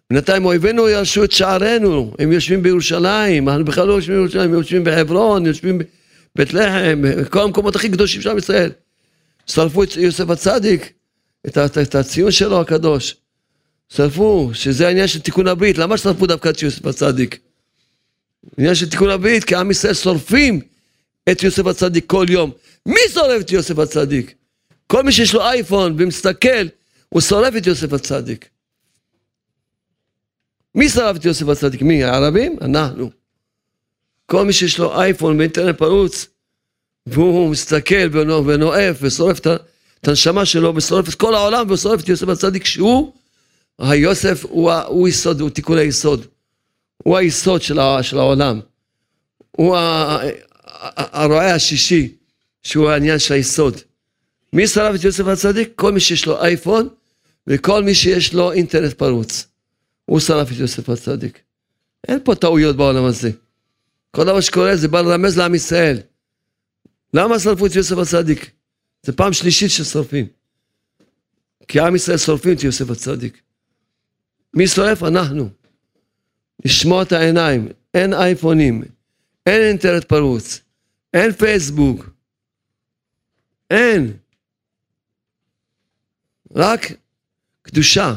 [0.10, 4.84] בינתיים אויבינו ירשו את שערינו, הם יושבים בירושלים, אנחנו בכלל לא יושבים בירושלים, הם יושבים
[4.84, 5.82] בחברון, יושבים
[6.36, 8.72] בבית לחם, בכל המקומות הכי קדושים של עם ישראל.
[9.48, 10.92] שרפו את יוסף הצדיק,
[11.48, 13.16] את, את, את הציון שלו הקדוש.
[13.90, 15.78] שרפו, שזה העניין של תיקון הברית.
[15.78, 17.40] למה שרפו דווקא את יוסף הצדיק?
[18.58, 20.62] עניין של תיקון הברית, כי עם ישראל שורפים
[21.32, 22.52] את יוסף הצדיק כל יום.
[22.86, 24.34] מי שורף את יוסף הצדיק?
[24.88, 26.68] כל מי שיש לו אייפון ומסתכל,
[27.10, 28.50] הוא שורף את יוסף הצדיק.
[30.76, 31.82] מי שרף את יוסף הצדיק?
[31.82, 32.04] מי?
[32.04, 32.56] הערבים?
[32.62, 33.12] אנחנו.
[34.26, 36.28] כל מי שיש לו אייפון ואינטרנט פרוץ,
[37.08, 42.66] והוא מסתכל ונואף ושורף את הנשמה שלו ושורף את כל העולם ושורף את יוסף הצדיק
[42.66, 43.14] שהוא,
[43.80, 46.26] היוסף הוא, הוא יסוד, הוא תיקון היסוד.
[46.98, 48.60] הוא היסוד של, של העולם.
[49.52, 49.78] הוא
[50.96, 52.16] הרועה השישי,
[52.64, 53.82] שהוא העניין של היסוד.
[54.54, 55.72] מי שרף את יוסף הצדיק?
[55.76, 56.90] כל מי שיש לו אייפון
[57.48, 59.48] וכל מי שיש לו אינטרנט פרוץ.
[60.06, 61.40] הוא שרף את יוסף הצדיק.
[62.08, 63.32] אין פה טעויות בעולם הזה.
[64.12, 66.00] כל דבר שקורה זה בא לרמז לעם ישראל.
[67.14, 68.52] למה שרפו את יוסף הצדיק?
[69.04, 70.28] זה פעם שלישית ששורפים.
[71.68, 73.42] כי עם ישראל שורפים את יוסף הצדיק.
[74.54, 75.04] מי שורף?
[75.04, 75.50] אנחנו.
[76.66, 78.84] לשמוע את העיניים, אין אייפונים,
[79.46, 80.62] אין אינטרנט פרוץ,
[81.14, 82.10] אין פייסבוק,
[83.72, 84.14] אין.
[86.58, 86.92] רק
[87.62, 88.14] קדושה.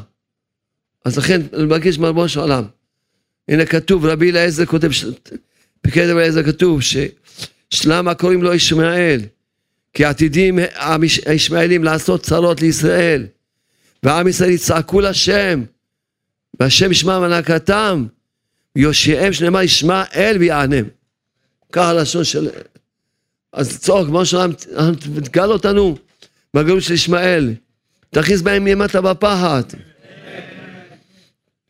[1.05, 2.64] אז לכן, אני מבקש מרבון של עולם.
[3.49, 4.91] הנה כתוב, רבי אליעזר כותב,
[5.80, 6.80] פיקד רבי אליעזר כתוב.
[7.70, 9.20] שלמה קוראים לו ישמעאל?
[9.93, 10.59] כי עתידים
[11.26, 13.26] הישמעאלים לעשות צרות לישראל,
[14.03, 15.64] ועם ישראל יצעקו לשם,
[16.61, 18.07] והשם ישמע מנקתם,
[18.76, 20.84] ויושיעם שנאמר ישמע אל ויענם.
[21.72, 22.49] ככה הלשון של...
[23.53, 24.51] אז צורך, כמו שלם,
[25.24, 25.97] תגל אותנו
[26.55, 27.55] מהגלות של ישמעאל,
[28.11, 29.63] תכניס בהם ימטה בפחד.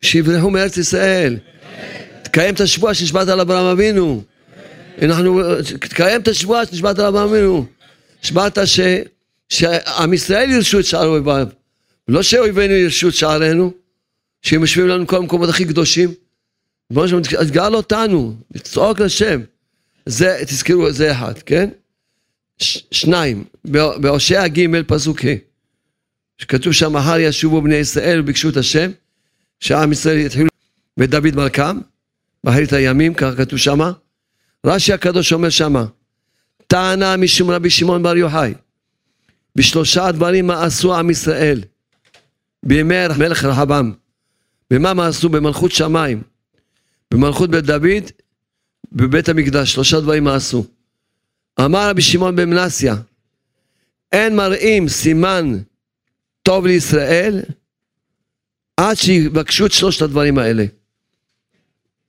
[0.01, 1.37] שיברחו מארץ ישראל.
[2.23, 4.23] תקיים את השבוע שנשבעת על אברהם אבינו.
[5.01, 5.41] אנחנו,
[5.79, 7.65] תקיים את השבוע שנשבעת על אברהם אבינו.
[8.23, 8.57] נשבעת.
[9.51, 11.47] שעם ישראל ירשו את שער אויביו.
[12.07, 13.71] לא שאויבינו ירשו את שערינו,
[14.41, 16.13] שהם יושבים לנו כל המקומות הכי קדושים.
[17.39, 19.41] אז גאל אותנו, לצעוק לשם.
[20.05, 21.69] זה, תזכרו, זה אחד, כן?
[22.59, 23.43] ש, שניים,
[24.01, 25.50] בהושע ג' פסוק ה',
[26.41, 28.91] שכתוב שם, מחר ישובו בני ישראל וביקשו את השם,
[29.59, 30.49] שעם ישראל יתחילו,
[30.97, 31.79] ודוד מלכם,
[32.43, 33.91] באחרית הימים, ככה כתוב שמה.
[34.65, 35.85] רש"י הקדוש אומר שמה,
[36.67, 38.53] טענה משום רבי שמעון בר יוחאי,
[39.55, 41.61] בשלושה דברים עשו עם ישראל,
[42.63, 43.93] בימי מלך רחבעם,
[44.71, 45.29] במה מה עשו?
[45.29, 46.21] במלכות שמיים,
[47.11, 48.11] במלכות בית דוד,
[48.91, 50.65] בבית המקדש, שלושה דברים מה עשו.
[51.59, 52.57] אמר רבי שמעון בן
[54.11, 55.57] אין מראים סימן
[56.51, 57.41] טוב לישראל
[58.77, 60.65] עד שיבקשו את שלושת הדברים האלה.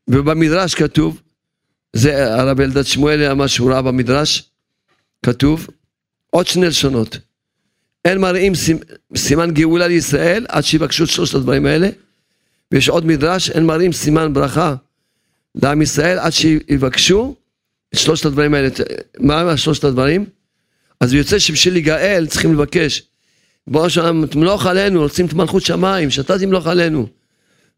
[0.08, 1.22] ובמדרש כתוב,
[1.92, 4.50] זה הרב אלדד שמואלי אמר שהוא ראה במדרש,
[5.26, 5.66] כתוב
[6.30, 7.18] עוד שני לשונות.
[8.04, 8.52] אין מראים
[9.16, 11.88] סימן גאולה לישראל עד שיבקשו את שלושת הדברים האלה.
[12.72, 14.74] ויש עוד מדרש, אין מראים סימן ברכה
[15.54, 17.36] לעם ישראל עד שיבקשו
[17.94, 18.68] את שלושת הדברים האלה.
[19.18, 20.26] מה שלושת הדברים?
[21.00, 23.11] אז יוצא שבשביל להיגאל צריכים לבקש.
[23.66, 27.06] בוא שם, תמלוך עלינו, רוצים את מלכות שמיים, שאתה תמלוך עלינו.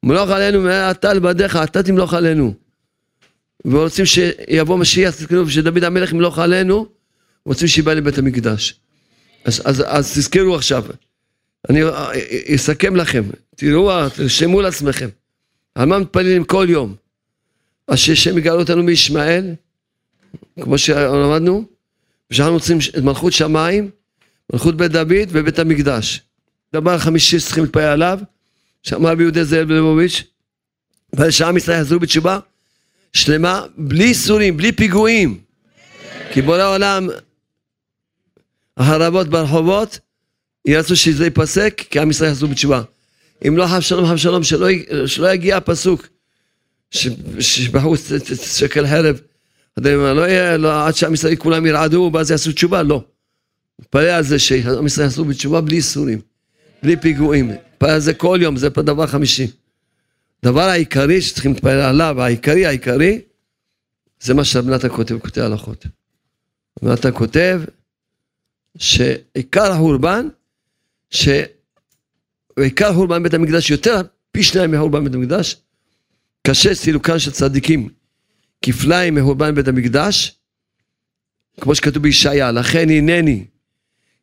[0.03, 2.55] מלוך עלינו מעתה לבדיך, אתה תמלוך עלינו.
[3.64, 6.87] ורוצים שיבוא משיח, תזכרו, שדוד המלך ימלוך עלינו,
[7.47, 8.80] רוצים שיבא לבית המקדש.
[9.45, 10.85] אז, אז, אז תזכרו עכשיו,
[11.70, 11.80] אני
[12.55, 13.24] אסכם לכם,
[13.57, 15.09] תראו, תרשמו לעצמכם,
[15.74, 16.95] על מה מתפללים כל יום?
[17.89, 19.55] אז שהשם יגאל אותנו מישמעאל,
[20.61, 21.64] כמו שלמדנו,
[22.30, 23.91] ושאנחנו רוצים את מלכות שמיים,
[24.53, 26.21] מלכות בית דוד ובית המקדש.
[26.73, 28.19] דבר חמישי שצריכים להתפלל עליו,
[28.83, 30.23] שאמר רבי יהודה זאב ליבוביץ',
[31.17, 32.39] ושעם ישראל יחזרו בתשובה
[33.13, 35.39] שלמה, בלי איסורים, בלי פיגועים.
[36.33, 37.09] כי בורא העולם,
[38.77, 39.99] החרבות ברחובות,
[40.67, 42.83] ירצו שזה ייפסק, כי עם ישראל יחזרו בתשובה.
[43.49, 44.69] אם לא חב שלום חב שלום, שלא,
[45.07, 46.07] שלא יגיע הפסוק,
[47.41, 47.97] שבחרו
[48.45, 49.21] שקל חרב,
[49.79, 53.05] לא יהיה, לא, עד שעם ישראל כולם ירעדו, ואז יעשו תשובה, לא.
[53.81, 56.20] נתפלל על זה שעם ישראל יעשו בתשובה בלי איסורים,
[56.83, 57.51] בלי פיגועים.
[57.51, 59.47] נתפלל על זה כל יום, זה דבר חמישי.
[60.43, 63.20] הדבר העיקרי שצריכים להתפלל עליו, העיקרי העיקרי,
[64.20, 65.87] זה מה שבנת הכותב כותב הלכות.
[66.83, 67.62] בנת הכותב
[68.79, 70.29] שעיקר החורבן,
[71.11, 74.01] שעיקר חורבן בית המקדש יותר
[74.33, 75.57] פי שניים מחורבן בית המקדש,
[76.47, 77.89] קשה סילוקן של צדיקים
[78.62, 80.39] כפליים מחורבן בית המקדש,
[81.61, 83.45] כמו שכתוב בישעיה, לכן הנני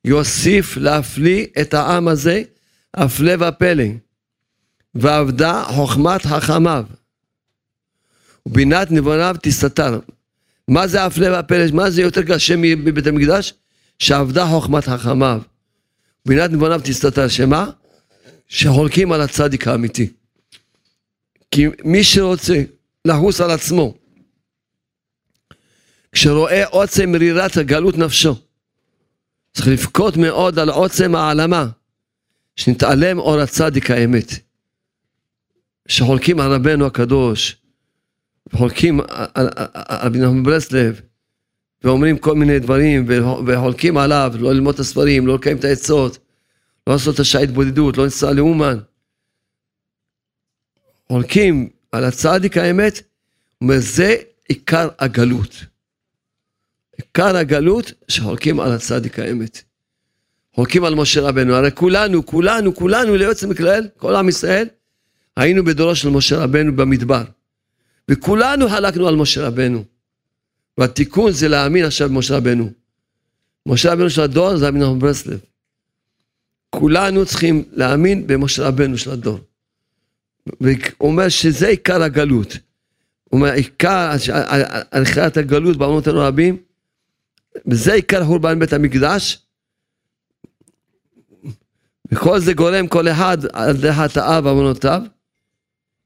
[0.06, 2.44] יוסיף להפליא את העם הזה,
[2.94, 3.84] הפלא ופלא.
[4.96, 6.86] ועבדה חוכמת חכמיו,
[8.46, 10.00] ובינת נבוניו תסתתר.
[10.68, 11.72] מה זה הפלא והפלא?
[11.74, 13.54] מה זה יותר קשה מבית המקדש?
[14.00, 15.42] שעבדה חוכמת חכמיו.
[16.26, 17.70] בינת נבוניו תסתתר, שמה?
[18.48, 20.10] שחולקים על הצדיק האמיתי.
[21.52, 22.64] כי מי שרוצה
[23.06, 23.94] לחוס על עצמו,
[26.12, 28.36] כשרואה עוצם מרירת גלות נפשו,
[29.54, 31.68] צריך לבכות מאוד על עוצם העלמה,
[32.56, 34.32] שנתעלם אור הצדיק האמת.
[35.88, 37.58] שחולקים על רבנו הקדוש,
[38.56, 39.00] חולקים
[39.34, 39.50] על
[39.90, 41.02] רבי נחמן ברסלב,
[41.84, 43.08] ואומרים כל מיני דברים,
[43.48, 46.18] וחולקים עליו, לא ללמוד את הספרים, לא לקיים את העצות,
[46.88, 48.78] לא לעשות את השעה התבודדות, לא לנסוע לאומן.
[51.08, 53.02] חולקים על הצדיק האמת,
[53.70, 54.16] וזה
[54.48, 55.71] עיקר הגלות.
[56.98, 59.62] עיקר הגלות שחולקים על הצדיק האמת.
[60.56, 64.68] חולקים על משה רבנו, הרי כולנו, כולנו, כולנו ליועץ מכלל, כל עם ישראל,
[65.38, 67.24] היינו בדורו של משה רבנו במדבר,
[68.10, 69.84] וכולנו חלקנו על משה רבנו.
[70.78, 72.70] והתיקון זה להאמין עכשיו במשה רבנו.
[73.66, 75.40] משה רבנו של הדור זה אבינו ברסלב.
[76.70, 79.40] כולנו צריכים להאמין במשה רבנו של הדור.
[80.62, 82.58] והוא אומר שזה עיקר הגלות.
[83.24, 84.12] הוא אומר, עיקר,
[84.92, 86.58] הנחלת הגלות בעונות הרבים,
[87.68, 89.40] וזה עיקר חורבן בית המקדש,
[92.12, 95.02] וכל זה גורם כל אחד על דרך חטאיו ועוונותיו,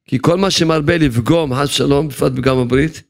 [0.05, 3.01] כי כל מה שמרבה לפגום, חס ושלום, בפרט פגם הברית,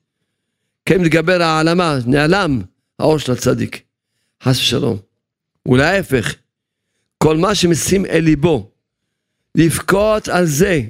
[0.86, 2.62] כן מתגבר העלמה, נעלם
[3.00, 3.82] האור של הצדיק,
[4.44, 4.98] חס ושלום.
[5.68, 6.36] ולהפך,
[7.18, 8.72] כל מה שמשים אל ליבו,
[9.56, 10.82] לבכות על זה,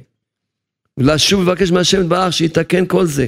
[0.98, 3.28] ולשוב ולבקש מהשם יתברך שיתקן כל זה.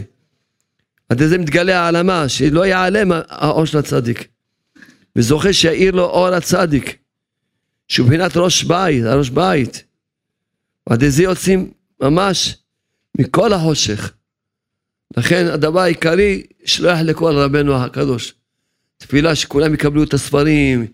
[1.10, 4.28] עד איזה מתגלה העלמה, שלא ייעלם האור של הצדיק.
[5.16, 6.97] וזוכה שיאיר לו אור הצדיק,
[7.88, 9.84] שהוא מבחינת ראש בית, הראש בית.
[10.89, 12.58] עד איזה יוצאים ממש
[13.18, 14.14] מכל החושך.
[15.18, 18.34] לכן הדבר העיקרי, שלא יחלקו על רבנו הקדוש.
[18.97, 20.88] תפילה שכולם יקבלו את הספרים,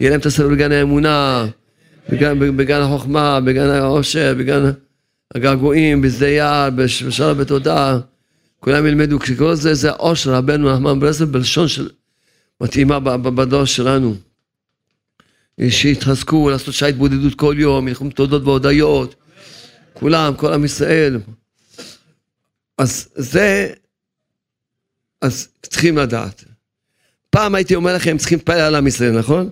[0.00, 1.46] יהיה להם את הספר בגן האמונה,
[2.08, 4.62] בגן, בגן החוכמה, בגן העושר, בגן
[5.34, 7.98] הגעגועים, בשדה יער, בשער בתודה,
[8.60, 11.90] כולם ילמדו, כשכל זה זה העושר רבנו נחמן ברסלב בלשון של
[12.60, 14.16] מתאימה בדור שלנו.
[15.68, 19.14] שיתחזקו לעשות שעה התבודדות כל יום, ילכו תודות והודיות,
[19.92, 21.20] כולם, כל עם ישראל.
[22.78, 23.72] אז זה,
[25.22, 26.44] אז צריכים לדעת.
[27.30, 29.50] פעם הייתי אומר לכם, צריכים להתפלל על עם ישראל, נכון?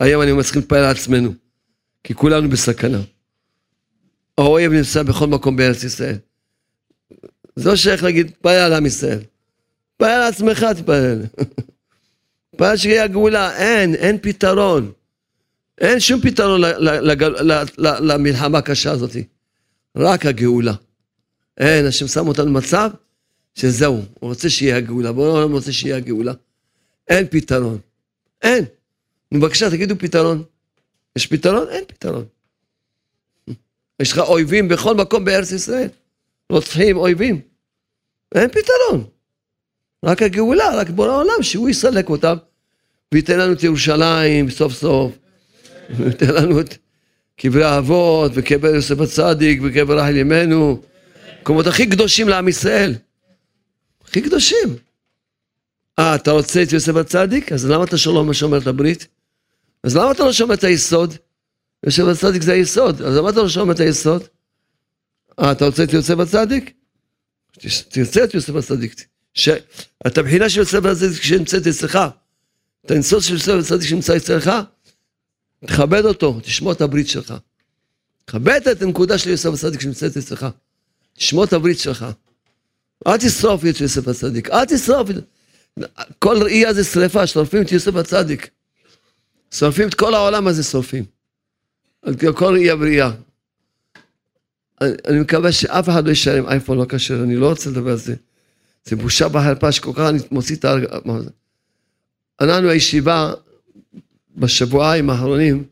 [0.00, 1.34] היום אני אומר, צריכים להתפלל על עצמנו,
[2.04, 3.00] כי כולנו בסכנה.
[4.38, 6.16] האויב נמצא בכל מקום בארץ ישראל.
[7.56, 9.18] זה לא שייך להגיד, תתפלל על עם ישראל.
[9.92, 11.22] תתפלל על עצמך, תתפלל.
[12.50, 14.92] תתפלל שיהיה הגאולה, אין, אין פתרון.
[15.80, 16.60] אין שום פתרון
[17.78, 19.16] למלחמה הקשה הזאת.
[19.96, 20.74] רק הגאולה.
[21.58, 22.90] אין, השם שם אותנו במצב
[23.54, 26.32] שזהו, הוא רוצה שיהיה הגאולה, בואו לא רוצה שיהיה הגאולה.
[27.08, 27.78] אין פתרון.
[28.42, 28.64] אין.
[29.32, 30.42] נו בבקשה, תגידו פתרון.
[31.16, 31.68] יש פתרון?
[31.70, 32.24] אין פתרון.
[34.00, 35.88] יש לך אויבים בכל מקום בארץ ישראל.
[36.50, 37.40] רוצחים, אויבים.
[38.34, 39.04] אין פתרון.
[40.04, 42.36] רק הגאולה, רק בורא העולם, שהוא יסלק אותם
[43.12, 45.12] וייתן לנו את ירושלים סוף סוף.
[45.90, 46.74] וייתן לנו את
[47.36, 50.82] קברי האבות וקבר יוסף הצדיק וקבר רחל אמנו.
[51.40, 52.94] מקומות הכי קדושים לעם ישראל.
[54.04, 54.76] הכי קדושים.
[55.98, 57.52] אה, אתה רוצה את יוסף הצדיק?
[57.52, 59.06] אז למה אתה שלום שומר את הברית?
[59.84, 61.14] אז למה אתה לא שומר את היסוד?
[61.86, 64.22] יוסף הצדיק זה היסוד, אז למה אתה לא שומר את היסוד?
[65.40, 66.72] אה, אתה רוצה את יוסף הצדיק?
[67.88, 68.94] תרצה את יוסף הצדיק.
[70.06, 71.98] את הבחינה של יוסף הצדיק שנמצאת אצלך,
[72.86, 74.50] את הניסוד של יוסף הצדיק שנמצא אצלך,
[75.66, 77.34] תכבד אותו, תשמור את הברית שלך.
[78.24, 80.46] תכבד את הנקודה של יוסף הצדיק שנמצאת אצלך.
[81.14, 82.06] תשמור את הברית שלך.
[83.06, 85.08] אל תשרוף את יוסף הצדיק, אל תשרוף.
[86.18, 88.50] כל ראייה זה שרפה, שורפים את יוסף הצדיק.
[89.54, 91.04] שורפים את כל העולם הזה, שורפים.
[92.34, 93.10] כל ראייה וראייה.
[94.80, 97.96] אני, מקווה שאף אחד לא יישאר עם אייפון לא כשר, אני לא רוצה לדבר על
[97.96, 98.14] זה.
[98.84, 100.74] זה בושה בחרפה שכל כך אני מוציא את ה...
[102.40, 103.32] אנחנו הישיבה
[104.36, 105.64] בשבועיים האחרונים,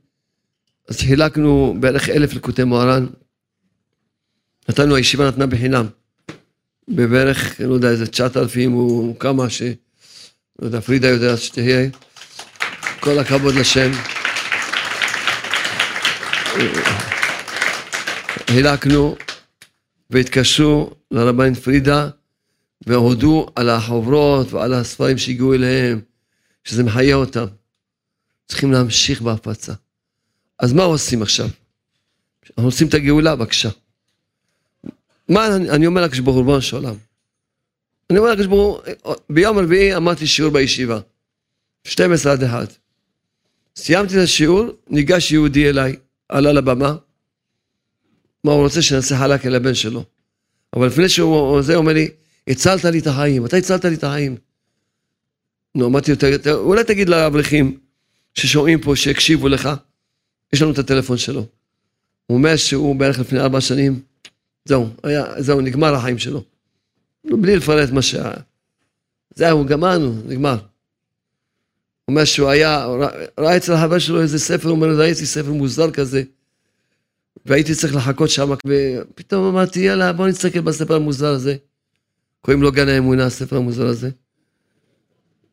[0.88, 3.06] אז חילקנו בערך אלף לקוטי מוהר"ן.
[4.68, 5.86] נתנו, הישיבה נתנה בחינם.
[6.88, 9.62] בבערך, לא יודע, איזה תשעת אלפים או כמה ש...
[10.59, 11.88] לא יודע, פרידה יודעת שתהיה.
[13.00, 13.90] כל הכבוד לשם.
[18.51, 19.16] חילקנו
[20.11, 22.11] והתקשרו לרבן פרידה
[22.86, 26.01] והודו על החוברות ועל הספרים שהגיעו אליהם,
[26.64, 27.46] שזה מחיה אותם.
[28.46, 29.72] צריכים להמשיך בהפצה.
[30.59, 31.49] אז מה עושים עכשיו?
[32.51, 33.68] אנחנו עושים את הגאולה, בבקשה.
[35.28, 36.94] מה אני, אני אומר לקדוש ברוך הוא, ריבונו של עולם?
[38.11, 41.01] אני אומר לקדוש ברוך הוא, ביום רביעי אמרתי שיעור בישיבה,
[41.84, 42.76] 12 עד 1.
[43.76, 45.96] סיימתי את השיעור, ניגש יהודי אליי,
[46.28, 46.96] עלה לבמה,
[48.45, 50.05] מה הוא רוצה שנעשה חלק אל הבן שלו.
[50.76, 52.09] אבל לפני שהוא, זה אומר לי,
[52.49, 54.36] הצלת לי את החיים, אתה הצלת לי את החיים.
[55.74, 56.12] נו, אמרתי
[56.51, 57.78] אולי תגיד לאברכים
[58.34, 59.68] ששומעים פה, שהקשיבו לך,
[60.53, 61.47] יש לנו את הטלפון שלו.
[62.26, 64.01] הוא אומר שהוא בערך לפני ארבע שנים,
[64.64, 66.45] זהו, היה, זהו, נגמר החיים שלו.
[67.24, 68.32] בלי לפרט מה שהיה.
[69.34, 70.53] זהו, גמרנו, נגמר.
[70.53, 70.59] הוא
[72.09, 72.86] אומר שהוא היה,
[73.39, 76.22] ראה אצל החבר שלו איזה ספר, הוא אומר, ראיתי ספר מוזר כזה.
[77.49, 81.57] והייתי צריך לחכות שם, ופתאום אמרתי, יאללה, בוא נסתכל בספר המוזר הזה.
[82.40, 84.11] קוראים לו גן האמונה, הספר המוזר הזה.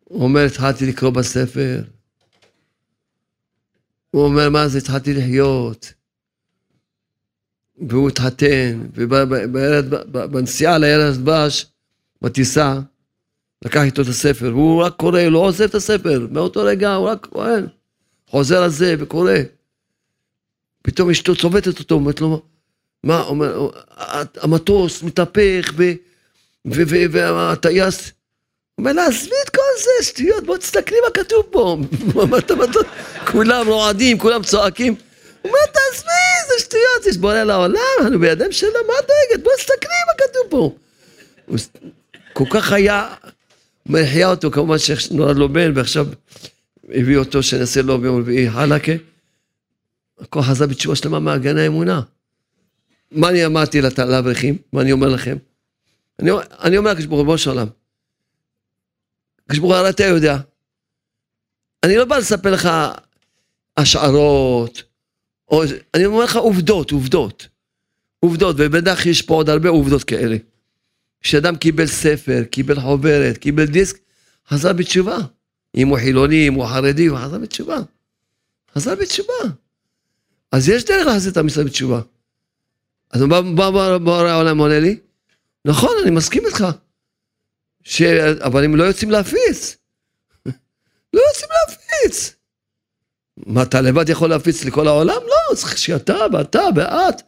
[0.04, 1.82] הוא אומר, התחלתי לקרוא בספר.
[4.12, 5.94] הוא אומר, מה זה, התחלתי לחיות.
[7.90, 11.66] והוא התחתן, ובנסיעה לירד דבש,
[12.22, 12.80] בטיסה,
[13.66, 17.26] לקח איתו את הספר, והוא רק קורא, לא עוזב את הספר, מאותו רגע הוא רק
[17.26, 17.50] קורא,
[18.28, 19.34] חוזר על זה וקורא.
[20.86, 22.42] פתאום אשתו צובטת אותו, אומרת לו,
[23.04, 23.70] מה, אומר,
[24.42, 25.74] המטוס מתהפך,
[26.66, 28.12] והטייס,
[28.78, 31.78] אומר לה, עזבי את כל זה, שטויות, בוא תסתכלי מה כתוב פה.
[33.32, 34.96] כולם רועדים, כולם צועקים.
[35.42, 36.10] הוא אומר, תעזבי,
[36.48, 39.44] זה שטויות, יש בורא לעולם, אנחנו בידיים שלו, מה את דואגת?
[39.44, 40.76] בוא תסתכלי מה כתוב פה.
[41.46, 41.58] הוא
[42.34, 43.14] כל כך היה,
[43.90, 46.08] הוא החיה אותו, כמובן שנולד לו בן, ועכשיו
[46.90, 48.92] הביא אותו שנעשה לו ביום רביעי חלקה.
[50.20, 52.02] הכל חזר בתשובה שלמה מהגן האמונה.
[53.12, 54.58] מה אני אמרתי לאברכים?
[54.74, 55.38] מה אני אומר לכם?
[56.20, 56.32] אני,
[56.64, 57.68] אני אומר לקדוש ברוך הוא, של עולם.
[59.46, 60.38] הקדוש ברוך הוא, אתה יודע.
[61.84, 62.70] אני לא בא לספר לך
[63.78, 64.84] השערות,
[65.48, 65.64] או,
[65.94, 67.48] אני אומר לך עובדות, עובדות.
[68.20, 70.38] עובדות, ובטח יש פה עוד הרבה עובדות כאלה.
[71.22, 73.98] כשאדם קיבל ספר, קיבל חוברת, קיבל דיסק,
[74.48, 75.18] חזר בתשובה.
[75.76, 77.78] אם הוא חילוני, אם הוא חרדי, הוא חזר בתשובה.
[78.76, 79.34] חזר בתשובה.
[80.52, 82.02] אז יש דרך להחזיר את עם ישראל בתשובה.
[83.12, 83.42] אז מה
[84.00, 85.00] בורא העולם עונה לי?
[85.66, 86.66] נכון, אני מסכים איתך.
[87.84, 88.02] ש...
[88.40, 89.78] אבל הם לא יוצאים להפיץ.
[91.14, 92.36] לא יוצאים להפיץ.
[93.38, 95.22] מה, אתה לבד יכול להפיץ לכל העולם?
[95.28, 97.22] לא, צריך שאתה ואתה ואת.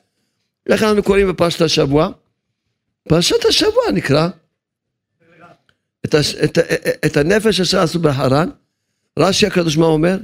[0.69, 2.09] איך אנחנו קוראים בפרשת השבוע?
[3.09, 4.27] פרשת השבוע נקרא.
[6.05, 6.35] את, הש...
[6.35, 6.57] את,
[7.05, 8.49] את הנפש אשר עשו בחרן,
[9.19, 10.17] רש"י הקדוש מה אומר?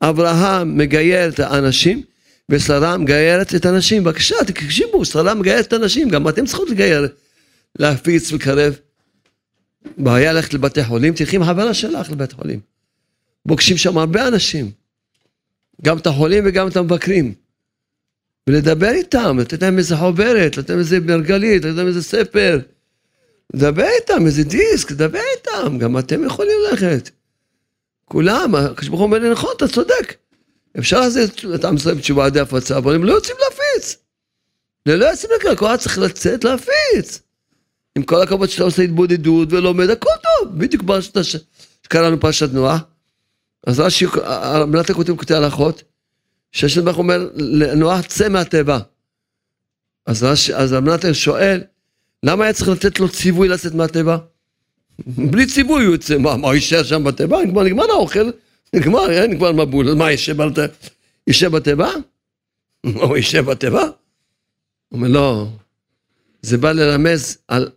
[0.00, 2.02] אברהם מגייר את האנשים
[2.50, 4.04] ושרה מגיירת את הנשים.
[4.04, 7.08] בבקשה, תקשיבו, שרה מגיירת את הנשים, גם אתם צריכות לגייר,
[7.78, 8.74] להפיץ ולקרב.
[9.98, 12.60] בעיה ללכת לבתי חולים, תלכי עם חברה שלך לבית חולים.
[13.48, 14.70] פוגשים שם הרבה אנשים,
[15.82, 17.34] גם את החולים וגם את המבקרים.
[18.46, 22.60] ולדבר איתם, לתת להם איזה חוברת, לתת להם איזה מרגלית, לתת להם איזה ספר.
[23.54, 27.10] לדבר איתם, איזה דיסק, לדבר איתם, גם אתם יכולים ללכת.
[28.04, 30.14] כולם, הקדוש ברוך הוא אומר לי, נכון, אתה צודק.
[30.78, 33.96] אפשר לעשות את עם ישראל בתשובה על ידי הפצה, אבל הם לא יוצאים להפיץ.
[34.88, 37.20] זה לא יוצאים לקרוא, כל צריך לצאת להפיץ.
[37.96, 40.58] עם כל הכבוד שאתה עושה התבודדות ולומד, הכל טוב.
[40.58, 41.18] בדיוק פרשת
[41.84, 42.80] שקראנו פרשת נוח.
[43.66, 44.06] אז רש"י,
[44.66, 45.82] מנת הכותבים כותב הלכות,
[46.52, 48.78] שהשם ברוך אומר לנוח צא מהטבע.
[50.06, 51.60] אז רש"י, אז מנת שואל,
[52.22, 54.16] למה היה צריך לתת לו ציווי לצאת מהטבע?
[54.98, 57.38] בלי ציווי הוא יוצא, מה, מה, הוא יישאר שם בטבע?
[57.50, 58.30] כבר נגמר האוכל,
[58.74, 61.90] נגמר, אין כבר מבול, מה, יישב בטבע?
[63.02, 63.82] הוא יישב בטבע?
[63.82, 63.90] הוא
[64.92, 65.48] אומר, לא,
[66.42, 67.70] זה בא לרמז על,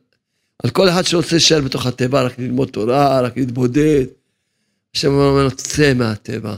[0.63, 4.05] על כל אחד שרוצה להישאר בתוך הטבע, רק ללמוד תורה, רק להתבודד.
[4.95, 6.55] השם אומר לו, צא מהטבע.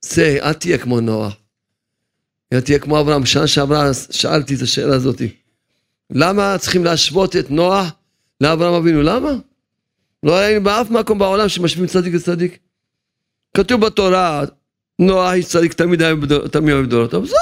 [0.00, 1.36] צא, אל תהיה כמו נוח.
[2.52, 3.26] אל תהיה כמו אברהם.
[3.26, 5.22] שנה שעברה שאלתי את השאלה הזאת.
[6.10, 7.86] למה צריכים להשוות את נוח
[8.40, 9.02] לאברהם אבינו?
[9.02, 9.30] למה?
[10.22, 12.58] לא היה באף מקום בעולם שמשווים צדיק לצדיק.
[13.56, 14.44] כתוב בתורה,
[14.98, 16.14] נוח איש צדיק תמיד היה
[16.50, 17.38] תמיד אוהב אבל זהו.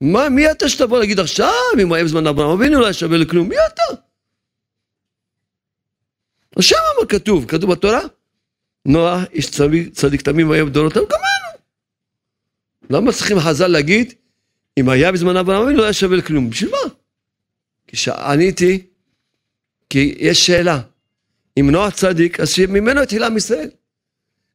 [0.00, 1.52] מה, מי אתה שתבוא להגיד עכשיו,
[1.82, 3.82] אם היה בזמן אברהם אבינו, לא היה שווה לכלום, מי אתה?
[6.58, 8.00] השם אמר כתוב, כתוב בתורה,
[8.86, 11.58] נוח איש צדיק, צדיק תמים אוהב דורותיו, גמרנו.
[12.90, 14.14] למה צריכים חז"ל להגיד,
[14.78, 16.90] אם היה בזמן אברהם אבינו, לא היה שווה לכלום, בשביל מה?
[17.86, 18.86] כשעניתי,
[19.90, 20.80] כי יש שאלה,
[21.60, 23.70] אם נוח צדיק, אז שממנו התחילה עם ישראל.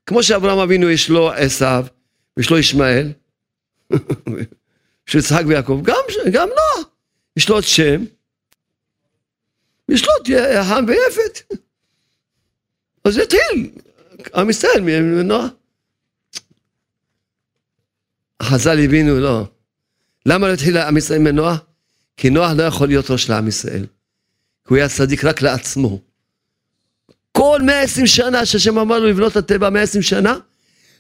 [0.10, 1.86] כמו שאברהם אבינו יש לו עשיו,
[2.38, 3.12] ויש לו ישמעאל,
[5.08, 5.96] יש לו יצחק ויעקב, גם,
[6.32, 6.84] גם לא,
[7.38, 8.04] יש לו את שם,
[9.90, 10.28] יש לו את
[10.70, 11.54] חם ויפת.
[13.04, 13.72] אז זה התחיל,
[14.36, 15.48] עם ישראל מנוע.
[18.44, 19.48] חז"ל הבינו, לא.
[20.26, 21.58] למה לא התחיל עם ישראל מנוע?
[22.18, 23.86] כי נוח לא יכול להיות ראש לעם ישראל.
[24.64, 26.09] כי הוא היה צדיק רק לעצמו.
[27.32, 30.38] כל 120 שנה שהשם אמר לו לבנות את הטבע 120 שנה,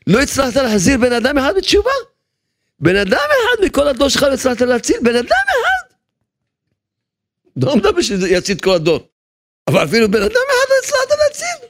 [0.08, 1.92] לא הצלחת להחזיר בן אדם אחד בתשובה.
[2.80, 5.96] בן אדם אחד מכל הדור שלך לא הצלחת להציל, בן אדם אחד.
[7.56, 9.08] לא מדבר שזה יציל את כל הדור.
[9.68, 11.70] אבל אפילו בן אדם אחד לא הצלחת להציל.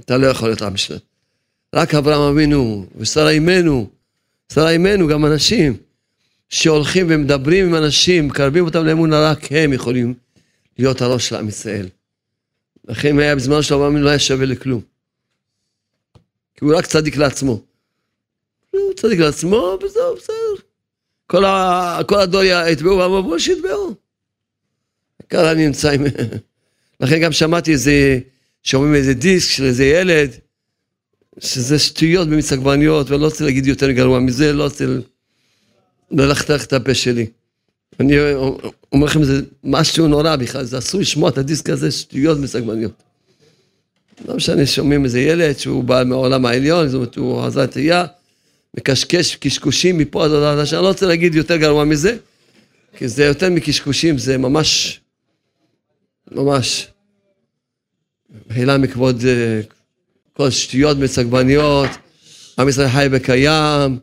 [0.00, 0.98] אתה לא יכול להיות עם שלם.
[1.74, 3.90] רק אברהם אבינו ושרה אימנו,
[4.52, 5.76] שרה אימנו, גם אנשים
[6.48, 10.14] שהולכים ומדברים עם אנשים, מקרבים אותם לאמונה, רק הם יכולים
[10.78, 11.88] להיות הראש של עם ישראל.
[12.90, 14.80] לכן אם היה בזמן של אברהם לא היה שווה לכלום.
[16.54, 17.62] כי הוא רק צדיק לעצמו.
[18.70, 20.64] הוא צדיק לעצמו, וזהו, בסדר.
[21.26, 21.98] כל, ה...
[22.08, 23.94] כל הדור יתבעו ואמרו, שיתבעו.
[25.28, 26.04] ככה אני נמצא עם...
[27.00, 28.18] לכן גם שמעתי איזה,
[28.62, 30.30] שאומרים איזה דיסק של איזה ילד,
[31.38, 34.84] שזה שטויות במיץ עגבניות, ולא רוצה להגיד יותר גרוע מזה, לא רוצה
[36.10, 37.26] ללכתך את הפה שלי.
[38.00, 38.14] אני
[38.92, 42.92] אומר לכם, זה משהו נורא בכלל, זה אסור לשמוע את הדיסק הזה, שטויות מסגמניות.
[44.28, 48.04] לא משנה, שומעים איזה ילד שהוא בא מהעולם העליון, זאת אומרת, הוא עזר תהייה,
[48.76, 52.16] מקשקש קשקושים מפה עד עד השעה, אני לא רוצה להגיד יותר גרוע מזה,
[52.96, 55.00] כי זה יותר מקשקושים, זה ממש,
[56.32, 56.86] ממש,
[58.50, 59.60] מחילה מכבוד אה,
[60.32, 61.90] כל שטויות מסגבניות,
[62.58, 63.98] עם ישראל חי וקיים,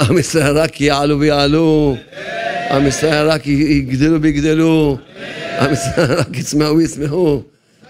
[0.00, 1.96] עם ישראל רק יעלו ויעלו.
[2.74, 4.98] עם ישראל רק יגדלו ויגדלו,
[5.58, 7.42] עם ישראל רק יצמחו ויצמחו,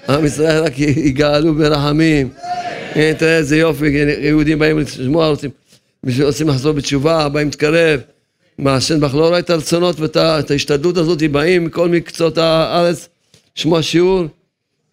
[0.08, 2.28] עם ישראל רק יגאלו ברחמים.
[2.92, 3.86] תראה איזה יופי,
[4.20, 5.50] יהודים באים לשמוע, רוצים,
[6.22, 8.00] רוצים לחזור בתשובה, באים להתקרב.
[8.58, 13.08] מה, השנבח לא רואה את הרצונות ואת ההשתדלות הזאת, באים מכל מקצות הארץ
[13.56, 14.24] לשמוע שיעור.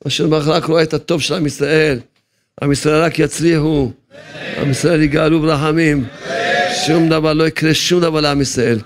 [0.05, 1.99] השנבח רק רואה את הטוב של עם ישראל.
[2.61, 3.91] עם ישראל רק יצליחו,
[4.61, 6.05] עם ישראל יגאלו ברחמים.
[6.87, 8.79] שום דבר, לא יקרה שום דבר לעם ישראל.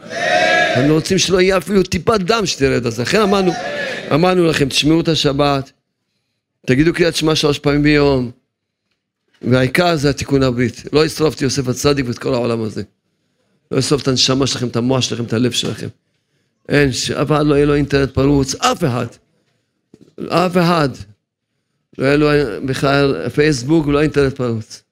[0.76, 3.52] אנחנו רוצים שלא יהיה אפילו טיפת דם שתרד אז לכן אמרנו,
[4.14, 5.72] אמרנו לכם, תשמעו את השבת,
[6.68, 8.32] תגידו קריאת שמע שלוש פעמים ביום,
[9.42, 10.84] והעיקר זה התיקון הברית.
[10.94, 12.84] לא ישרוף את יוסף הצדיק ואת כל העולם הזה.
[13.72, 15.88] לא ישרוף את הנשמה שלכם, את המוח שלכם, את הלב שלכם.
[16.70, 19.06] אין, שאף אחד לא יהיה לו אינטרנט פרוץ, אף אחד.
[20.30, 20.90] אף אחד.
[21.98, 22.28] לא יהיה לו
[22.66, 24.84] בכלל פייסבוק ולא אינטרנט פרוץ.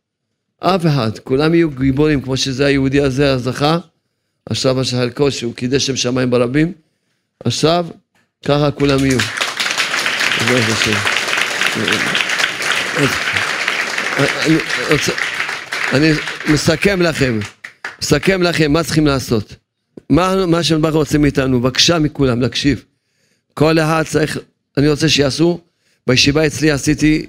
[0.59, 1.19] אף אחד.
[1.19, 3.77] כולם יהיו גיבורים, כמו שזה היהודי הזה זכה.
[4.45, 6.71] עכשיו מה שחלקו שהוא קידש שם שמיים ברבים.
[7.45, 7.85] עכשיו,
[8.45, 9.19] ככה כולם יהיו.
[10.39, 10.93] בעזרת השם.
[14.45, 14.57] אני,
[14.91, 15.11] רוצה,
[15.93, 16.11] אני
[16.53, 17.39] מסכם לכם,
[18.01, 19.55] מסכם לכם מה צריכים לעשות.
[20.09, 22.83] מה, מה שברך רוצה מאיתנו, בבקשה מכולם להקשיב.
[23.53, 24.37] כל אחד צריך,
[24.77, 25.61] אני רוצה שיעשו,
[26.07, 27.25] בישיבה אצלי עשיתי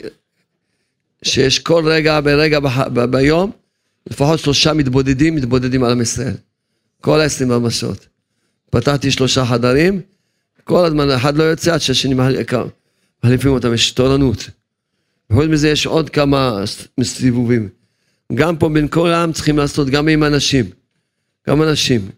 [1.22, 3.50] שיש כל רגע ברגע בח, ב, ביום,
[4.06, 6.34] לפחות שלושה מתבודדים, מתבודדים על עם ישראל.
[7.04, 8.06] כל ה-24 שעות.
[8.70, 10.00] פתחתי שלושה חדרים,
[10.64, 12.14] כל הזמן אחד לא יוצא עד שהשני
[13.24, 14.50] מחליפים אותם, יש תורנות.
[15.30, 16.64] וחוץ מזה יש עוד כמה
[17.02, 17.68] סיבובים.
[18.34, 20.64] גם פה בין כל העם צריכים לעשות, גם עם אנשים.
[21.48, 22.08] גם אנשים.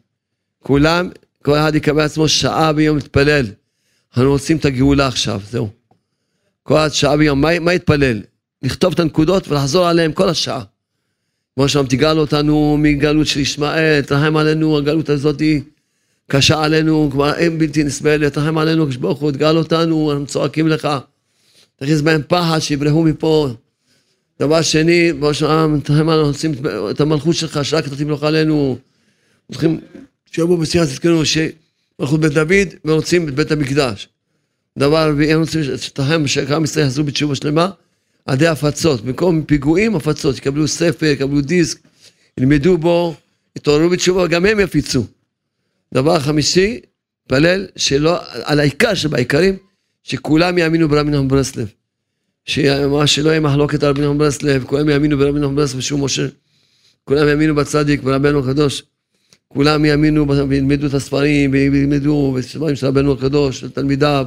[0.62, 1.08] כולם,
[1.42, 3.46] כל אחד יקבל עצמו שעה ביום להתפלל.
[4.16, 5.68] אנחנו רוצים את הגאולה עכשיו, זהו.
[6.62, 8.22] כל אחד שעה ביום, מה, מה יתפלל?
[8.62, 10.62] לכתוב את הנקודות ולחזור עליהן כל השעה.
[11.56, 15.60] כמו שאמרתי, תגאל אותנו מגלות של ישמעאל, תרחם עלינו, הגלות הזאת היא
[16.26, 20.68] קשה עלינו, כבר אין בלתי נסבלת, תרחם עלינו, הקדוש ברוך הוא, תגאל אותנו, אנחנו צועקים
[20.68, 20.88] לך.
[21.76, 23.48] תכניס בהם פחד, שיברחו מפה.
[24.40, 26.52] דבר שני, בראש העם, תרחם עלינו, רוצים
[26.90, 28.78] את המלכות שלך, שרק אתה תמלוך עלינו.
[29.52, 29.80] צריכים
[30.30, 34.08] שיבואו בשיחה תזכרו שמלכות בית דוד ורוצים את בית המקדש.
[34.78, 37.70] דבר רביעי, הם רוצים שתרחם, שעם ישראל יחזרו בתשובה שלמה,
[38.26, 39.00] על ידי הפצות.
[39.00, 40.38] במקום פיגועים, הפצות.
[40.38, 41.78] יקבלו ספר, יקבלו דיסק,
[42.38, 43.14] ילמדו בו,
[43.56, 45.04] יתעוררו בתשובה, גם הם יפיצו.
[45.94, 46.80] דבר חמישי,
[47.28, 49.56] פלל שלא, על העיקר שבעיקרים,
[50.02, 51.68] שכולם יאמינו ברבי נחמן ברסלב.
[52.44, 56.26] שלא יהיה מחלוקת על רבי נחמן ברסלב, כולם יאמינו ברבי נחמן ברסלב שהוא משה.
[57.04, 58.82] כולם יאמינו בצדיק, ברבנו הקדוש.
[59.48, 64.26] כולם יאמינו וילמדו את הספרים, וילמדו את הספרים של רבנו הקדוש, של תלמידיו,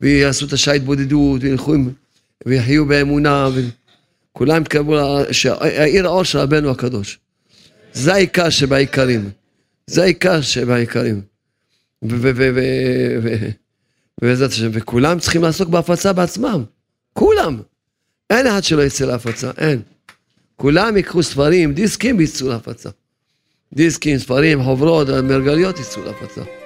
[0.00, 1.74] ויעשו את השעה התבודדות, וילכו
[2.46, 3.48] ויחיו באמונה,
[4.32, 7.18] וכולם יקבלו, שהעיר האור של רבנו הקדוש.
[7.92, 9.30] זה העיקר שבעיקרים.
[9.86, 11.20] זה העיקר שבעיקרים.
[14.22, 16.64] ובעזרת השם, וכולם צריכים לעסוק בהפצה בעצמם.
[17.12, 17.60] כולם.
[18.30, 19.82] אין אחד שלא יצא להפצה, אין.
[20.56, 22.90] כולם ייקחו ספרים, דיסקים ויצאו להפצה.
[23.74, 26.61] דיסקים, ספרים, חוברות, מרגליות יצאו להפצה.